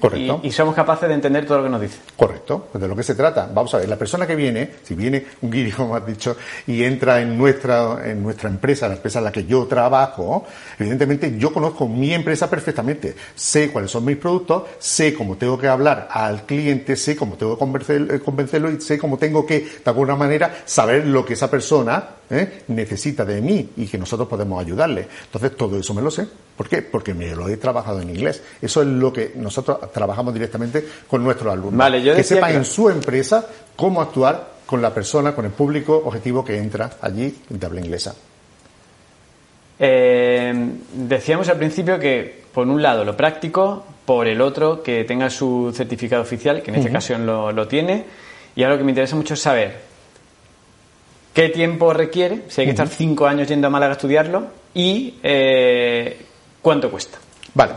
y, 0.43 0.51
somos 0.53 0.75
capaces 0.75 1.09
de 1.09 1.15
entender 1.15 1.47
todo 1.47 1.59
lo 1.59 1.65
que 1.65 1.71
nos 1.71 1.81
dice. 1.81 1.99
Correcto, 2.17 2.69
pues 2.71 2.81
de 2.81 2.89
lo 2.89 2.97
que 2.97 3.03
se 3.03 3.15
trata. 3.15 3.49
Vamos 3.53 3.75
a 3.75 3.79
ver, 3.79 3.89
la 3.89 3.97
persona 3.97 4.27
que 4.27 4.37
viene, 4.37 4.71
si 4.83 4.95
viene 4.95 5.25
un 5.43 5.51
guiri, 5.51 5.71
como 5.77 5.97
has 5.97 6.07
dicho, 6.07 6.37
y 6.67 6.83
entra 6.83 7.21
en 7.21 7.37
nuestra, 7.37 8.09
en 8.09 8.23
nuestra 8.23 8.49
empresa, 8.49 8.89
la 8.89 8.95
empresa 8.95 9.19
en 9.19 9.27
la 9.27 9.33
que 9.33 9.45
yo 9.45 9.67
trabajo, 9.67 10.47
evidentemente 10.79 11.37
yo 11.39 11.53
conozco 11.53 11.89
mi 11.89 12.15
empresa 12.15 12.49
perfectamente. 12.49 13.15
Sé 13.35 13.71
cuáles 13.71 13.91
son 13.91 14.05
mis 14.05 14.17
productos, 14.17 14.65
sé 14.79 15.15
cómo 15.15 15.37
tengo 15.37 15.59
que 15.59 15.69
hablar 15.69 16.09
al 16.11 16.45
cliente, 16.45 16.97
sé 16.97 17.17
cómo 17.17 17.37
tengo 17.37 17.59
que 17.59 17.95
eh, 17.97 18.21
convencerlo 18.21 18.71
y 18.71 18.81
sé 18.81 18.99
cómo 18.99 19.19
tengo 19.19 19.45
que, 19.45 19.61
de 19.61 19.83
alguna 19.85 20.17
manera, 20.17 20.63
saber 20.65 21.07
lo 21.07 21.25
que 21.25 21.35
esa 21.35 21.51
persona 21.51 22.03
¿eh? 22.33 22.63
necesita 22.69 23.25
de 23.25 23.41
mí 23.41 23.71
y 23.77 23.87
que 23.87 23.99
nosotros 23.99 24.27
podemos 24.27 24.61
ayudarle. 24.61 25.07
Entonces, 25.25 25.57
todo 25.57 25.79
eso 25.79 25.95
me 25.95 26.03
lo 26.03 26.11
sé. 26.11 26.27
¿Por 26.57 26.69
qué? 26.69 26.83
Porque 26.83 27.15
me 27.15 27.35
lo 27.35 27.49
he 27.49 27.57
trabajado 27.59 28.01
en 28.01 28.11
inglés. 28.11 28.43
Eso 28.61 28.83
es 28.83 28.89
lo 28.89 29.13
que 29.13 29.33
nosotros 29.37 29.93
trabajamos 29.93 30.35
directamente 30.35 30.85
con 31.07 31.23
nuestros 31.23 31.53
alumnos. 31.53 31.93
que 32.17 32.25
sepan 32.25 32.57
en 32.57 32.65
su 32.65 32.89
empresa 32.89 33.47
cómo 33.77 34.01
actuar 34.01 34.53
con 34.67 34.81
la 34.81 34.93
persona, 34.93 35.35
con 35.35 35.45
el 35.45 35.53
público 35.53 36.03
objetivo 36.05 36.45
que 36.45 36.57
entra 36.57 36.93
allí 37.01 37.43
de 37.49 37.67
habla 37.67 37.81
inglesa. 37.81 38.15
Eh, 39.79 40.55
decíamos 40.95 41.49
al 41.49 41.59
principio 41.59 41.99
que, 41.99 42.43
por 42.53 42.67
un 42.67 42.81
lado, 42.81 43.05
lo 43.05 43.17
práctico, 43.17 43.85
por 44.07 44.27
el 44.27 44.41
otro, 44.41 44.83
que 44.83 45.05
tenga 45.05 45.29
su 45.29 45.73
certificado 45.75 46.23
oficial, 46.23 46.63
que 46.63 46.71
en 46.71 46.77
esta 46.77 46.89
ocasión 46.89 47.27
lo, 47.27 47.53
lo 47.53 47.69
tiene. 47.69 48.05
Y 48.55 48.63
ahora 48.63 48.75
lo 48.75 48.79
que 48.79 48.85
me 48.85 48.91
interesa 48.93 49.17
mucho 49.17 49.35
es 49.35 49.41
saber 49.41 49.92
qué 51.33 51.49
tiempo 51.49 51.93
requiere, 51.93 52.43
si 52.49 52.61
hay 52.61 52.67
que 52.67 52.73
estar 52.73 52.89
cinco 52.89 53.27
años 53.27 53.49
yendo 53.49 53.67
a 53.67 53.71
Málaga 53.71 53.93
a 53.93 53.97
estudiarlo 53.97 54.47
y 54.75 55.19
eh, 55.23 56.25
cuánto 56.61 56.91
cuesta. 56.91 57.19
Vale. 57.55 57.73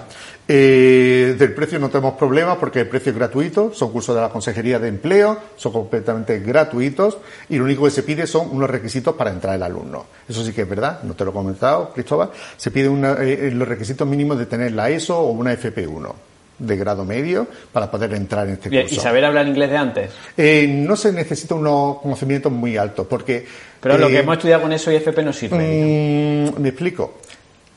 Eh, 0.48 1.36
del 1.40 1.56
precio 1.56 1.80
no 1.80 1.90
tenemos 1.90 2.14
problemas 2.14 2.58
porque 2.58 2.82
el 2.82 2.88
precio 2.88 3.12
es 3.12 3.18
gratuito, 3.18 3.74
son 3.74 3.92
cursos 3.92 4.14
de 4.14 4.22
la 4.22 4.30
Consejería 4.30 4.78
de 4.78 4.90
Empleo, 4.90 5.40
son 5.56 5.72
completamente 5.72 6.40
gratuitos 6.40 7.18
y 7.50 7.58
lo 7.58 7.64
único 7.64 7.86
que 7.86 7.90
se 7.90 8.04
pide 8.04 8.28
son 8.28 8.50
unos 8.52 8.70
requisitos 8.70 9.16
para 9.16 9.32
entrar 9.32 9.56
el 9.56 9.64
alumno. 9.64 10.06
Eso 10.30 10.44
sí 10.44 10.54
que 10.54 10.62
es 10.62 10.70
verdad, 10.70 11.02
no 11.02 11.16
te 11.16 11.26
lo 11.26 11.32
he 11.32 11.34
comentado, 11.34 11.92
Cristóbal, 11.92 12.30
se 12.58 12.70
pide 12.70 12.90
eh, 12.90 13.52
los 13.52 13.68
requisitos 13.68 14.08
mínimos 14.08 14.38
de 14.38 14.46
tener 14.46 14.74
la 14.74 14.88
ESO 14.92 15.20
o 15.20 15.32
una 15.32 15.52
FP1 15.52 16.14
de 16.58 16.78
grado 16.78 17.06
medio 17.06 17.48
para 17.72 17.90
poder 17.90 18.14
entrar 18.14 18.48
en 18.48 18.54
este 18.54 18.70
curso. 18.70 18.96
¿Y 18.96 18.98
saber 18.98 19.26
hablar 19.26 19.48
inglés 19.48 19.70
de 19.70 19.78
antes? 19.78 20.12
Eh, 20.38 20.68
no 20.68 20.96
se 20.96 21.12
necesita 21.12 21.56
unos 21.56 22.00
conocimientos 22.02 22.52
muy 22.52 22.78
altos 22.78 23.08
porque... 23.08 23.46
Pero 23.82 23.98
lo 23.98 24.08
que 24.08 24.20
hemos 24.20 24.38
estudiado 24.38 24.64
con 24.64 24.74
eso 24.74 24.92
y 24.92 24.96
FP 24.96 25.22
no 25.22 25.32
sirve. 25.32 25.58
Mm, 25.58 26.60
me 26.60 26.70
explico 26.70 27.20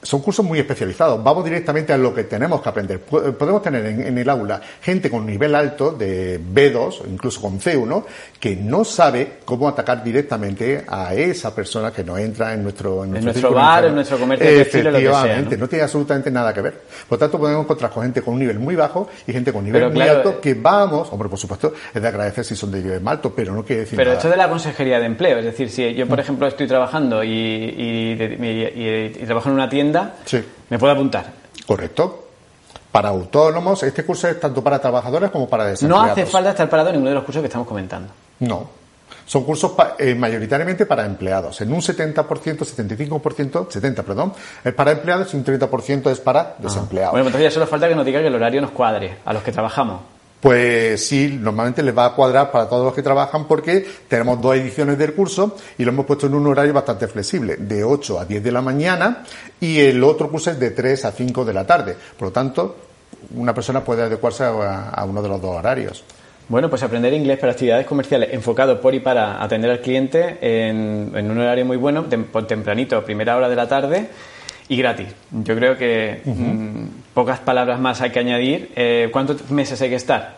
son 0.03 0.21
cursos 0.21 0.45
muy 0.45 0.59
especializados. 0.61 1.23
Vamos 1.23 1.45
directamente 1.45 1.93
a 1.93 1.97
lo 1.97 2.15
que 2.15 2.25
tenemos 2.25 2.63
que 2.63 2.69
aprender. 2.69 3.01
Podemos 3.01 3.63
tener 3.63 3.85
en, 3.85 4.17
el 4.17 4.29
aula 4.29 4.61
gente 4.81 5.11
con 5.11 5.27
nivel 5.27 5.55
alto 5.55 5.93
de 5.93 6.41
B2 6.41 7.03
o 7.03 7.07
incluso 7.09 7.41
con 7.41 7.59
C1 7.59 8.05
que 8.39 8.55
no 8.55 8.85
sabe 8.85 9.39
cómo 9.45 9.69
atacar 9.69 10.05
directamente 10.05 10.85
a 10.87 11.15
esa 11.15 11.55
persona 11.55 11.91
que 11.91 12.05
no 12.05 12.17
entra 12.17 12.55
en 12.55 12.63
nuestro 12.63 13.05
en 13.05 13.11
nuestro, 13.25 13.53
bar, 13.53 13.87
en 13.87 13.95
nuestro 13.97 14.19
comercio 14.19 14.49
Efectivamente, 14.49 15.57
¿no? 15.57 15.69
tiene 15.69 15.85
absolutamente 15.85 16.31
nada 16.31 16.55
que 16.55 16.61
ver. 16.61 16.81
Por 17.09 17.19
tanto, 17.19 17.39
podemos 17.39 17.65
encontrar 17.65 17.91
con 17.91 18.05
gente 18.05 18.23
con 18.23 18.35
un 18.35 18.41
nivel 18.41 18.59
muy 18.59 18.77
bajo 18.77 19.09
y 19.27 19.33
gente 19.33 19.53
con 19.53 19.65
nivel 19.65 19.91
muy 19.91 20.03
alto 20.03 20.31
eh, 20.31 20.39
que 20.41 20.55
vamos, 20.55 21.09
hombre, 21.13 21.29
por 21.29 21.39
supuesto, 21.39 21.73
es 21.93 22.01
de 22.01 22.07
agradecer 22.07 22.45
si 22.45 22.55
son 22.55 22.71
de 22.71 22.83
nivel 22.83 23.09
alto, 23.09 23.33
pero 23.35 23.53
no 23.53 23.65
quiere 23.65 23.83
decir 23.83 23.97
Pero 23.97 24.13
esto 24.13 24.29
de 24.29 24.37
la 24.37 24.49
consejería 24.49 25.01
de 25.01 25.07
empleo, 25.07 25.39
es 25.39 25.45
decir, 25.45 25.71
si 25.71 25.95
yo, 25.95 26.07
por 26.07 26.19
mm. 26.19 26.21
ejemplo, 26.21 26.47
estoy 26.47 26.69
trabajando 26.69 27.25
y, 27.25 27.29
y 27.29 29.25
trabajo 29.27 29.49
en 29.49 29.55
una 29.55 29.69
tienda 29.69 29.88
sí. 30.25 30.45
me 30.71 30.79
puedo 30.79 30.93
apuntar. 30.93 31.27
Correcto. 31.67 32.25
Para 32.91 33.11
autónomos, 33.11 33.83
este 33.83 34.05
curso 34.05 34.29
es 34.29 34.41
tanto 34.41 34.63
para 34.63 34.79
trabajadores 34.79 35.31
como 35.31 35.49
para 35.49 35.67
desempleados. 35.67 36.07
No 36.07 36.13
hace 36.13 36.27
falta 36.27 36.51
estar 36.51 36.69
parado 36.69 36.89
en 36.89 36.95
ninguno 36.95 37.11
de 37.11 37.15
los 37.17 37.25
cursos 37.25 37.43
que 37.43 37.47
estamos 37.47 37.69
comentando. 37.69 38.11
No. 38.41 38.79
Son 39.27 39.45
cursos 39.45 39.73
eh, 39.99 40.15
mayoritariamente 40.15 40.87
para 40.87 41.05
empleados. 41.05 41.61
En 41.61 41.71
un 41.71 41.81
70%, 41.81 42.25
75%, 42.25 43.71
70, 43.71 44.03
perdón, 44.03 44.33
es 44.65 44.73
para 44.73 44.93
empleados 44.93 45.35
y 45.35 45.37
un 45.37 45.45
30% 45.45 46.11
es 46.11 46.21
para 46.21 46.41
ah. 46.41 46.55
desempleados. 46.59 47.13
Bueno, 47.13 47.27
entonces 47.27 47.51
ya 47.51 47.55
solo 47.55 47.67
falta 47.67 47.89
que 47.89 47.95
nos 47.95 48.07
diga 48.07 48.21
que 48.21 48.29
el 48.29 48.35
horario 48.35 48.63
nos 48.63 48.71
cuadre 48.71 49.19
a 49.25 49.33
los 49.35 49.43
que 49.43 49.53
trabajamos. 49.53 50.01
Pues 50.41 51.05
sí, 51.05 51.37
normalmente 51.41 51.83
les 51.83 51.97
va 51.97 52.07
a 52.07 52.15
cuadrar 52.15 52.53
para 52.53 52.69
todos 52.69 52.85
los 52.85 52.95
que 52.95 53.03
trabajan 53.03 53.47
porque 53.49 53.85
tenemos 54.07 54.41
dos 54.41 54.55
ediciones 54.55 54.97
del 54.97 55.13
curso 55.13 55.57
y 55.77 55.85
lo 55.85 55.91
hemos 55.91 56.07
puesto 56.07 56.27
en 56.29 56.35
un 56.35 56.47
horario 56.47 56.73
bastante 56.73 57.09
flexible, 57.09 57.57
de 57.57 57.83
8 57.83 58.21
a 58.21 58.25
10 58.25 58.45
de 58.45 58.53
la 58.53 58.63
mañana 58.63 59.25
y 59.61 59.81
el 59.81 60.03
otro 60.05 60.31
curso 60.31 60.53
es 60.53 60.61
de 60.61 60.71
3 60.71 61.07
a 61.07 61.13
5 61.13 61.45
de 61.45 61.53
la 61.53 61.67
tarde. 61.67 61.97
Por 62.17 62.29
lo 62.29 62.33
tanto, 62.33 62.77
una 63.35 63.53
persona 63.53 63.83
puede 63.83 64.03
adecuarse 64.03 64.45
a, 64.45 65.05
uno 65.09 65.21
de 65.23 65.29
los 65.29 65.43
dos 65.43 65.57
horarios. 65.57 66.05
Bueno, 66.49 66.71
pues 66.71 66.83
aprender 66.85 67.13
inglés 67.13 67.39
para 67.39 67.53
actividades 67.53 67.87
comerciales 67.87 68.31
enfocado 68.33 68.81
por 68.81 68.95
y 68.95 69.01
para 69.01 69.43
atender 69.43 69.71
al 69.71 69.81
cliente 69.81 70.39
en, 70.41 71.31
un 71.31 71.39
horario 71.39 71.65
muy 71.65 71.77
bueno, 71.77 72.05
tempranito, 72.05 73.05
primera 73.05 73.37
hora 73.37 73.49
de 73.49 73.57
la 73.57 73.69
tarde 73.69 74.09
y 74.69 74.77
gratis. 74.77 75.09
Yo 75.33 75.57
creo 75.57 75.77
que 75.77 76.23
pocas 77.19 77.41
palabras 77.41 77.81
más 77.81 78.01
hay 78.01 78.11
que 78.11 78.21
añadir. 78.21 78.71
Eh, 78.77 79.09
¿Cuántos 79.11 79.51
meses 79.51 79.83
hay 79.83 79.89
que 79.89 79.97
estar? 79.97 80.37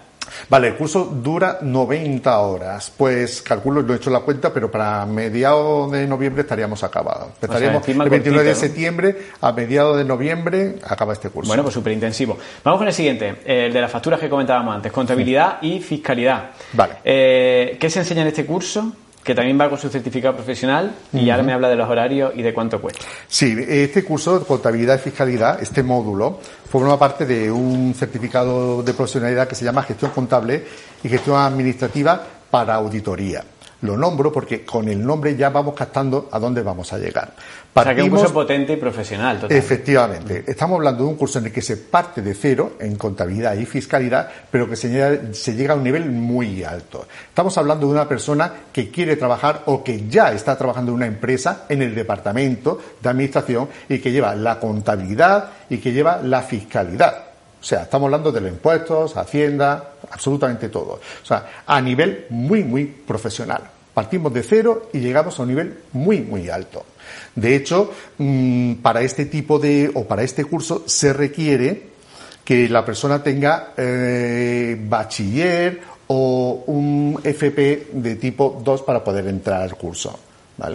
Vale, 0.49 0.69
el 0.69 0.77
curso 0.77 1.05
dura 1.05 1.59
90 1.61 2.39
horas. 2.39 2.91
Pues 2.97 3.43
calculo, 3.43 3.83
no 3.83 3.93
he 3.93 3.97
hecho 3.97 4.09
la 4.09 4.21
cuenta, 4.21 4.51
pero 4.51 4.71
para 4.71 5.05
mediados 5.05 5.93
de 5.93 6.07
noviembre 6.07 6.41
estaríamos 6.41 6.83
acabados. 6.83 7.33
Estaríamos 7.39 7.87
el 7.87 8.09
29 8.09 8.49
de 8.49 8.55
septiembre 8.55 9.17
a 9.43 9.53
mediados 9.53 9.99
de 9.99 10.05
noviembre 10.07 10.77
acaba 10.83 11.13
este 11.13 11.29
curso. 11.29 11.49
Bueno, 11.49 11.65
pues 11.65 11.75
súper 11.75 11.93
intensivo. 11.93 12.39
Vamos 12.65 12.79
con 12.79 12.89
el 12.89 12.95
siguiente, 12.95 13.37
el 13.45 13.75
de 13.75 13.81
las 13.83 13.91
facturas 13.91 14.19
que 14.19 14.31
comentábamos 14.31 14.75
antes, 14.75 14.91
contabilidad 14.91 15.59
y 15.61 15.81
fiscalidad. 15.81 16.53
Vale. 16.73 16.95
Eh, 17.05 17.77
¿Qué 17.79 17.91
se 17.91 17.99
enseña 17.99 18.23
en 18.23 18.29
este 18.29 18.47
curso? 18.47 18.91
Que 19.31 19.35
también 19.37 19.61
va 19.61 19.69
con 19.69 19.79
su 19.79 19.89
certificado 19.89 20.35
profesional 20.35 20.93
y 21.13 21.31
ahora 21.31 21.45
me 21.45 21.53
habla 21.53 21.69
de 21.69 21.77
los 21.77 21.89
horarios 21.89 22.33
y 22.35 22.43
de 22.43 22.53
cuánto 22.53 22.81
cuesta. 22.81 23.05
Sí, 23.29 23.57
este 23.69 24.03
curso 24.03 24.41
de 24.41 24.45
contabilidad 24.45 24.97
y 24.97 24.99
fiscalidad, 24.99 25.63
este 25.63 25.85
módulo, 25.85 26.41
forma 26.69 26.99
parte 26.99 27.25
de 27.27 27.49
un 27.49 27.95
certificado 27.95 28.83
de 28.83 28.93
profesionalidad 28.93 29.47
que 29.47 29.55
se 29.55 29.65
llama 29.65 29.85
gestión 29.85 30.11
contable 30.11 30.65
y 31.05 31.09
gestión 31.09 31.37
administrativa 31.37 32.21
para 32.51 32.75
auditoría. 32.75 33.45
Lo 33.83 33.97
nombro 33.97 34.31
porque 34.31 34.65
con 34.65 34.89
el 34.89 35.05
nombre 35.05 35.37
ya 35.37 35.51
vamos 35.51 35.75
captando 35.75 36.29
a 36.31 36.39
dónde 36.39 36.63
vamos 36.63 36.93
a 36.93 36.99
llegar. 36.99 37.33
o 37.73 37.83
sea, 37.83 37.95
que 37.95 38.01
es 38.03 38.07
un 38.07 38.11
curso 38.11 38.33
potente 38.33 38.75
y 38.75 38.77
profesional. 38.77 39.37
Totalmente. 39.37 39.59
Efectivamente. 39.59 40.45
Estamos 40.47 40.77
hablando 40.77 41.05
de 41.05 41.11
un 41.11 41.17
curso 41.17 41.39
en 41.39 41.47
el 41.47 41.53
que 41.53 41.63
se 41.63 41.77
parte 41.79 42.21
de 42.21 42.35
cero 42.35 42.73
en 42.79 42.97
contabilidad 42.97 43.55
y 43.57 43.65
fiscalidad, 43.65 44.29
pero 44.51 44.69
que 44.69 44.77
se 44.77 44.91
llega, 44.91 45.33
se 45.33 45.55
llega 45.55 45.75
a 45.75 45.77
un 45.77 45.85
nivel 45.85 46.11
muy 46.11 46.63
alto. 46.63 47.07
Estamos 47.29 47.57
hablando 47.57 47.87
de 47.87 47.93
una 47.93 48.09
persona 48.09 48.53
que 48.73 48.91
quiere 48.91 49.17
trabajar 49.17 49.63
o 49.67 49.83
que 49.83 50.09
ya 50.09 50.33
está 50.33 50.59
trabajando 50.59 50.93
en 50.93 50.97
una 50.97 51.07
empresa 51.07 51.65
en 51.69 51.81
el 51.83 51.95
departamento 51.95 52.79
de 53.01 53.09
administración 53.09 53.69
y 53.89 53.99
que 53.99 54.13
lleva 54.13 54.35
la 54.35 54.61
contabilidad 54.61 55.51
y 55.71 55.79
que 55.79 55.93
lleva 55.93 56.21
la 56.23 56.43
fiscalidad. 56.43 57.30
O 57.61 57.65
sea, 57.65 57.83
estamos 57.83 58.07
hablando 58.07 58.33
de 58.33 58.41
los 58.41 58.51
impuestos, 58.51 59.17
Hacienda, 59.17 59.93
absolutamente 60.11 60.69
todo. 60.69 61.01
O 61.23 61.27
sea, 61.27 61.63
a 61.67 61.81
nivel 61.81 62.27
muy, 62.31 62.65
muy 62.65 62.87
profesional. 62.87 63.63
Partimos 63.93 64.33
de 64.33 64.43
cero 64.43 64.89
y 64.93 65.01
llegamos 65.01 65.39
a 65.39 65.43
un 65.43 65.49
nivel 65.49 65.79
muy, 65.93 66.21
muy 66.21 66.49
alto. 66.49 66.87
De 67.35 67.55
hecho, 67.55 67.93
mm, 68.19 68.75
para 68.75 69.03
este 69.03 69.27
tipo 69.27 69.59
de, 69.59 69.91
o 69.95 70.05
para 70.05 70.23
este 70.23 70.45
curso, 70.45 70.85
se 70.87 71.13
requiere 71.13 71.91
que 72.45 72.69
la 72.69 72.85
persona 72.85 73.23
tenga 73.23 73.75
eh, 73.77 74.77
bachiller 74.81 75.81
o 76.07 76.65
un 76.67 77.21
FP 77.23 77.89
de 77.93 78.17
tipo 78.17 78.61
2 78.65 78.83
para 78.83 79.05
poder 79.05 79.27
entrar 79.29 79.63
al 79.63 79.77
curso. 79.77 80.19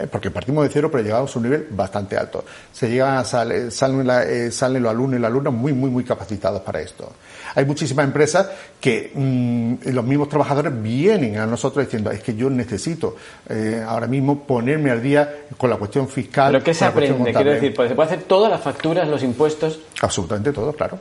Porque 0.10 0.32
partimos 0.32 0.64
de 0.64 0.70
cero, 0.70 0.90
pero 0.92 1.04
llegamos 1.04 1.36
a 1.36 1.40
un 1.40 1.44
nivel 1.44 1.68
bastante 1.70 2.18
alto. 2.18 2.44
Se 2.72 2.90
llega, 2.90 3.24
sale, 3.24 3.70
salen, 3.72 4.10
eh, 4.10 4.52
salen 4.52 4.82
los 4.82 4.92
alumnos 4.92 5.20
y 5.20 5.22
las 5.22 5.30
alumnas 5.30 5.54
muy, 5.54 5.74
muy, 5.74 5.90
muy 5.90 6.04
capacitados 6.04 6.62
para 6.62 6.82
esto. 6.82 7.12
Hay 7.54 7.66
muchísimas 7.66 8.06
empresas 8.06 8.50
que 8.82 9.12
mm, 9.14 9.90
los 9.92 10.04
mismos 10.04 10.28
trabajadores 10.30 10.74
vienen 10.82 11.38
a 11.38 11.46
nosotros 11.46 11.86
diciendo, 11.86 12.12
es 12.12 12.22
que 12.22 12.36
yo 12.36 12.50
necesito 12.50 13.16
eh, 13.48 13.84
ahora 13.88 14.08
mismo 14.08 14.44
ponerme 14.44 14.92
al 14.92 15.02
día 15.02 15.46
con 15.58 15.70
la 15.70 15.78
cuestión 15.78 16.08
fiscal. 16.08 16.52
¿Pero 16.52 16.64
qué 16.64 16.74
se 16.74 16.86
aprende? 16.86 17.34
Quiero 17.34 17.52
decir, 17.52 17.74
pues 17.74 17.90
se 17.90 17.96
puede 17.96 18.08
hacer 18.08 18.24
todas 18.24 18.52
las 18.52 18.62
facturas, 18.62 19.08
los 19.08 19.24
impuestos. 19.24 19.80
Absolutamente 20.02 20.52
todo, 20.52 20.74
claro. 20.74 21.00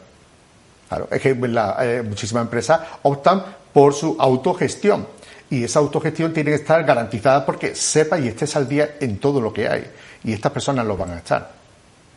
Claro, 0.88 1.08
es 1.10 1.20
que 1.20 1.34
la, 1.34 1.76
eh, 1.80 2.02
muchísimas 2.02 2.42
empresas 2.42 2.80
optan 3.02 3.42
por 3.72 3.94
su 3.94 4.16
autogestión 4.18 5.06
y 5.54 5.64
esa 5.64 5.78
autogestión 5.78 6.32
tiene 6.32 6.50
que 6.50 6.56
estar 6.56 6.82
garantizada 6.84 7.46
porque 7.46 7.74
sepa 7.74 8.18
y 8.18 8.28
estés 8.28 8.56
al 8.56 8.68
día 8.68 8.96
en 9.00 9.18
todo 9.18 9.40
lo 9.40 9.52
que 9.52 9.68
hay. 9.68 9.84
Y 10.24 10.32
estas 10.32 10.50
personas 10.50 10.84
lo 10.84 10.96
van 10.96 11.12
a 11.12 11.18
estar. 11.18 11.52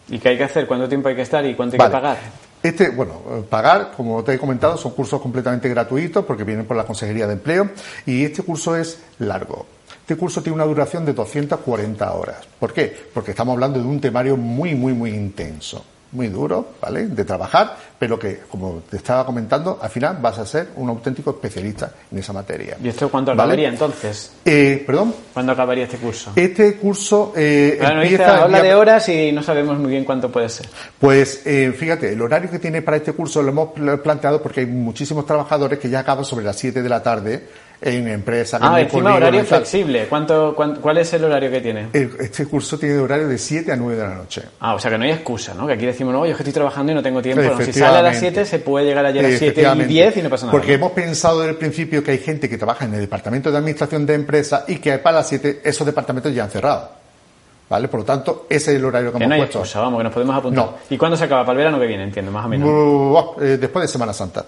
¿Y 0.09 0.17
qué 0.17 0.29
hay 0.29 0.37
que 0.37 0.45
hacer? 0.45 0.65
¿Cuánto 0.65 0.89
tiempo 0.89 1.09
hay 1.09 1.15
que 1.15 1.21
estar 1.21 1.45
y 1.45 1.53
cuánto 1.53 1.75
hay 1.75 1.87
que 1.87 1.91
pagar? 1.91 2.17
Este, 2.63 2.89
bueno, 2.89 3.45
pagar, 3.49 3.91
como 3.95 4.23
te 4.23 4.33
he 4.33 4.39
comentado, 4.39 4.75
son 4.77 4.93
cursos 4.93 5.21
completamente 5.21 5.69
gratuitos 5.69 6.25
porque 6.25 6.43
vienen 6.43 6.65
por 6.65 6.75
la 6.75 6.85
Consejería 6.85 7.27
de 7.27 7.33
Empleo 7.33 7.69
y 8.05 8.25
este 8.25 8.41
curso 8.41 8.75
es 8.75 8.99
largo. 9.19 9.67
Este 10.01 10.15
curso 10.15 10.41
tiene 10.41 10.55
una 10.55 10.65
duración 10.65 11.05
de 11.05 11.13
240 11.13 12.11
horas. 12.13 12.47
¿Por 12.59 12.73
qué? 12.73 12.95
Porque 13.13 13.31
estamos 13.31 13.53
hablando 13.53 13.79
de 13.79 13.85
un 13.85 14.01
temario 14.01 14.35
muy, 14.37 14.73
muy, 14.73 14.93
muy 14.93 15.11
intenso 15.11 15.83
muy 16.11 16.27
duro, 16.27 16.73
¿vale? 16.81 17.07
De 17.07 17.25
trabajar, 17.25 17.75
pero 17.99 18.17
que, 18.17 18.41
como 18.49 18.81
te 18.89 18.97
estaba 18.97 19.25
comentando, 19.25 19.79
al 19.81 19.89
final 19.89 20.17
vas 20.21 20.39
a 20.39 20.45
ser 20.45 20.69
un 20.75 20.89
auténtico 20.89 21.31
especialista 21.31 21.91
en 22.11 22.17
esa 22.17 22.33
materia. 22.33 22.77
¿Y 22.81 22.87
esto 22.87 23.09
cuándo 23.09 23.31
acabaría 23.31 23.69
entonces? 23.69 24.31
Eh, 24.45 24.83
¿Perdón? 24.85 25.13
¿Cuándo 25.33 25.51
acabaría 25.51 25.83
este 25.83 25.97
curso? 25.97 26.31
Este 26.35 26.75
curso 26.77 27.33
eh, 27.35 27.77
empieza... 27.81 28.43
habla 28.43 28.61
de 28.61 28.73
horas 28.73 29.09
y 29.09 29.31
no 29.31 29.43
sabemos 29.43 29.77
muy 29.77 29.91
bien 29.91 30.05
cuánto 30.05 30.31
puede 30.31 30.49
ser. 30.49 30.67
Pues 30.99 31.41
eh, 31.45 31.73
fíjate, 31.77 32.13
el 32.13 32.21
horario 32.21 32.49
que 32.49 32.59
tiene 32.59 32.81
para 32.81 32.97
este 32.97 33.13
curso 33.13 33.41
lo 33.41 33.49
hemos 33.49 33.99
planteado 33.99 34.41
porque 34.41 34.61
hay 34.61 34.67
muchísimos 34.67 35.25
trabajadores 35.25 35.79
que 35.79 35.89
ya 35.89 35.99
acaban 35.99 36.23
sobre 36.23 36.45
las 36.45 36.55
7 36.55 36.81
de 36.81 36.89
la 36.89 37.03
tarde 37.03 37.47
en 37.81 38.07
empresa. 38.07 38.59
Ah, 38.61 38.81
encima 38.81 39.15
horario 39.15 39.45
flexible. 39.45 40.07
¿Cuánto, 40.07 40.55
cuál 40.55 40.97
es 40.97 41.13
el 41.13 41.23
horario 41.23 41.51
que 41.51 41.61
tiene? 41.61 41.87
este 41.93 42.45
curso 42.45 42.77
tiene 42.77 42.97
horario 42.97 43.27
de 43.27 43.37
7 43.37 43.71
a 43.71 43.75
9 43.75 43.95
de 43.95 44.07
la 44.07 44.15
noche. 44.15 44.43
Ah, 44.59 44.73
o 44.75 44.79
sea 44.79 44.89
que 44.91 44.97
no 44.97 45.03
hay 45.03 45.11
excusa, 45.11 45.53
¿no? 45.53 45.67
Que 45.67 45.73
aquí 45.73 45.85
decimos, 45.85 46.13
no, 46.13 46.25
yo 46.25 46.31
es 46.31 46.37
que 46.37 46.43
estoy 46.43 46.53
trabajando 46.53 46.91
y 46.91 46.95
no 46.95 47.03
tengo 47.03 47.21
tiempo. 47.21 47.43
si 47.63 47.73
sale 47.73 47.97
a 47.97 48.01
las 48.01 48.19
7 48.19 48.45
se 48.45 48.59
puede 48.59 48.85
llegar 48.85 49.05
allá 49.05 49.19
a 49.19 49.23
las 49.23 49.39
7 49.39 49.73
y 49.75 49.83
10 49.83 50.17
y 50.17 50.21
no 50.21 50.29
pasa 50.29 50.47
nada. 50.47 50.57
Porque 50.57 50.73
hemos 50.73 50.91
pensado 50.91 51.39
desde 51.39 51.51
el 51.51 51.57
principio 51.57 52.03
que 52.03 52.11
hay 52.11 52.19
gente 52.19 52.49
que 52.49 52.57
trabaja 52.57 52.85
en 52.85 52.93
el 52.93 53.01
departamento 53.01 53.51
de 53.51 53.57
administración 53.57 54.05
de 54.05 54.15
empresa 54.15 54.65
y 54.67 54.77
que 54.77 54.97
para 54.97 55.17
las 55.17 55.29
7 55.29 55.61
esos 55.63 55.85
departamentos 55.85 56.33
ya 56.33 56.43
han 56.43 56.49
cerrado. 56.49 56.97
¿Vale? 57.69 57.89
Por 57.89 57.99
lo 57.99 58.05
tanto, 58.05 58.45
ese 58.49 58.71
es 58.71 58.77
el 58.77 58.85
horario 58.85 59.11
que, 59.11 59.17
hemos 59.17 59.29
no 59.29 59.35
puesto. 59.35 59.59
Excusa, 59.59 59.81
vamos, 59.81 59.99
que 59.99 60.03
nos 60.05 60.13
podemos 60.13 60.37
apuntar. 60.37 60.69
¿Y 60.89 60.97
cuándo 60.97 61.17
se 61.17 61.25
acaba? 61.25 61.41
Para 61.41 61.51
el 61.51 61.57
verano 61.57 61.79
que 61.79 61.85
viene, 61.85 62.03
entiendo, 62.03 62.31
más 62.31 62.45
o 62.45 62.47
menos. 62.47 62.69
Uh, 62.69 63.41
después 63.41 63.83
de 63.83 63.87
Semana 63.89 64.13
Santa. 64.13 64.45